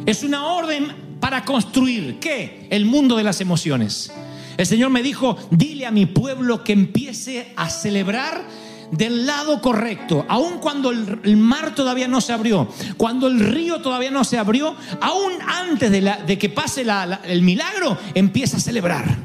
Es 0.06 0.24
una 0.24 0.46
orden 0.46 1.07
para 1.20 1.46
construir, 1.46 2.20
¿qué? 2.20 2.68
El 2.70 2.86
mundo 2.86 3.18
de 3.18 3.24
las 3.24 3.42
emociones. 3.42 4.12
El 4.58 4.66
Señor 4.66 4.90
me 4.90 5.04
dijo, 5.04 5.38
dile 5.52 5.86
a 5.86 5.92
mi 5.92 6.06
pueblo 6.06 6.64
que 6.64 6.74
empiece 6.74 7.54
a 7.56 7.70
celebrar 7.70 8.44
del 8.92 9.26
lado 9.26 9.62
correcto, 9.62 10.26
aun 10.30 10.60
cuando 10.60 10.92
el, 10.92 11.38
mar 11.38 11.76
todavía 11.76 12.08
no 12.08 12.22
se 12.22 12.34
abrió, 12.34 12.70
cuando 12.96 13.28
el 13.28 13.40
río 13.40 13.82
todavía 13.82 14.12
no 14.12 14.24
se 14.24 14.38
abrió, 14.38 14.76
aún 15.02 15.34
antes 15.46 15.92
de, 15.92 16.38
que 16.38 16.50
pase 16.50 16.86
el 17.26 17.42
milagro, 17.42 17.98
empieza 18.14 18.58
a 18.58 18.62
celebrar. 18.62 19.18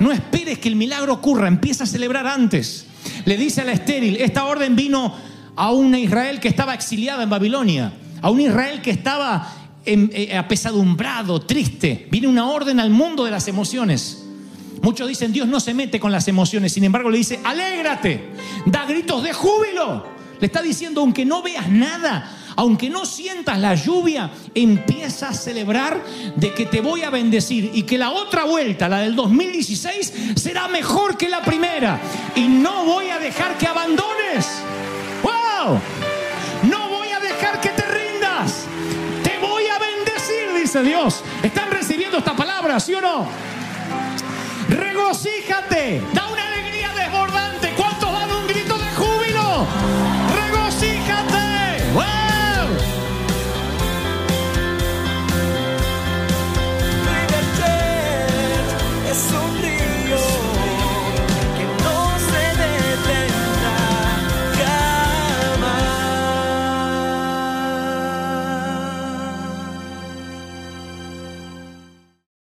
No 0.00 0.12
esperes 0.12 0.58
que 0.58 0.68
el 0.68 0.76
milagro 0.76 1.14
ocurra, 1.14 1.48
empieza 1.48 1.84
a 1.84 1.86
celebrar 1.86 2.26
antes. 2.26 2.86
Le 3.24 3.36
dice 3.36 3.62
a 3.62 3.64
la 3.64 3.72
estéril, 3.72 4.16
esta 4.16 4.44
orden 4.44 4.76
vino 4.76 5.14
a 5.56 5.72
una 5.72 5.98
Israel 5.98 6.38
que 6.38 6.48
estaba 6.48 6.74
exiliada 6.74 7.22
en 7.22 7.30
Babilonia, 7.30 7.92
a 8.20 8.30
un 8.30 8.40
Israel 8.40 8.82
que 8.82 8.90
estaba 8.90 9.65
apesadumbrado, 10.36 11.40
triste. 11.42 12.08
Viene 12.10 12.28
una 12.28 12.48
orden 12.48 12.80
al 12.80 12.90
mundo 12.90 13.24
de 13.24 13.30
las 13.30 13.48
emociones. 13.48 14.24
Muchos 14.82 15.08
dicen, 15.08 15.32
Dios 15.32 15.48
no 15.48 15.60
se 15.60 15.74
mete 15.74 15.98
con 15.98 16.12
las 16.12 16.28
emociones, 16.28 16.72
sin 16.72 16.84
embargo 16.84 17.10
le 17.10 17.18
dice, 17.18 17.40
alégrate, 17.42 18.28
da 18.66 18.84
gritos 18.84 19.22
de 19.22 19.32
júbilo. 19.32 20.06
Le 20.38 20.46
está 20.46 20.60
diciendo, 20.60 21.00
aunque 21.00 21.24
no 21.24 21.42
veas 21.42 21.68
nada, 21.68 22.30
aunque 22.56 22.90
no 22.90 23.06
sientas 23.06 23.58
la 23.58 23.74
lluvia, 23.74 24.30
empieza 24.54 25.30
a 25.30 25.34
celebrar 25.34 26.02
de 26.36 26.52
que 26.52 26.66
te 26.66 26.80
voy 26.80 27.02
a 27.02 27.10
bendecir 27.10 27.70
y 27.74 27.82
que 27.84 27.98
la 27.98 28.10
otra 28.10 28.44
vuelta, 28.44 28.88
la 28.88 29.00
del 29.00 29.16
2016, 29.16 30.12
será 30.36 30.68
mejor 30.68 31.16
que 31.16 31.28
la 31.28 31.42
primera. 31.42 32.00
Y 32.34 32.48
no 32.48 32.84
voy 32.84 33.08
a 33.08 33.18
dejar 33.18 33.56
que 33.56 33.66
abandones. 33.66 34.62
¡Wow! 35.22 35.80
Dice 40.76 40.82
Dios. 40.82 41.24
¿Están 41.42 41.70
recibiendo 41.70 42.18
esta 42.18 42.34
palabra, 42.34 42.78
sí 42.80 42.94
o 42.94 43.00
no? 43.00 43.26
Regocíjate, 44.68 46.02
da 46.12 46.26
una 46.26 46.55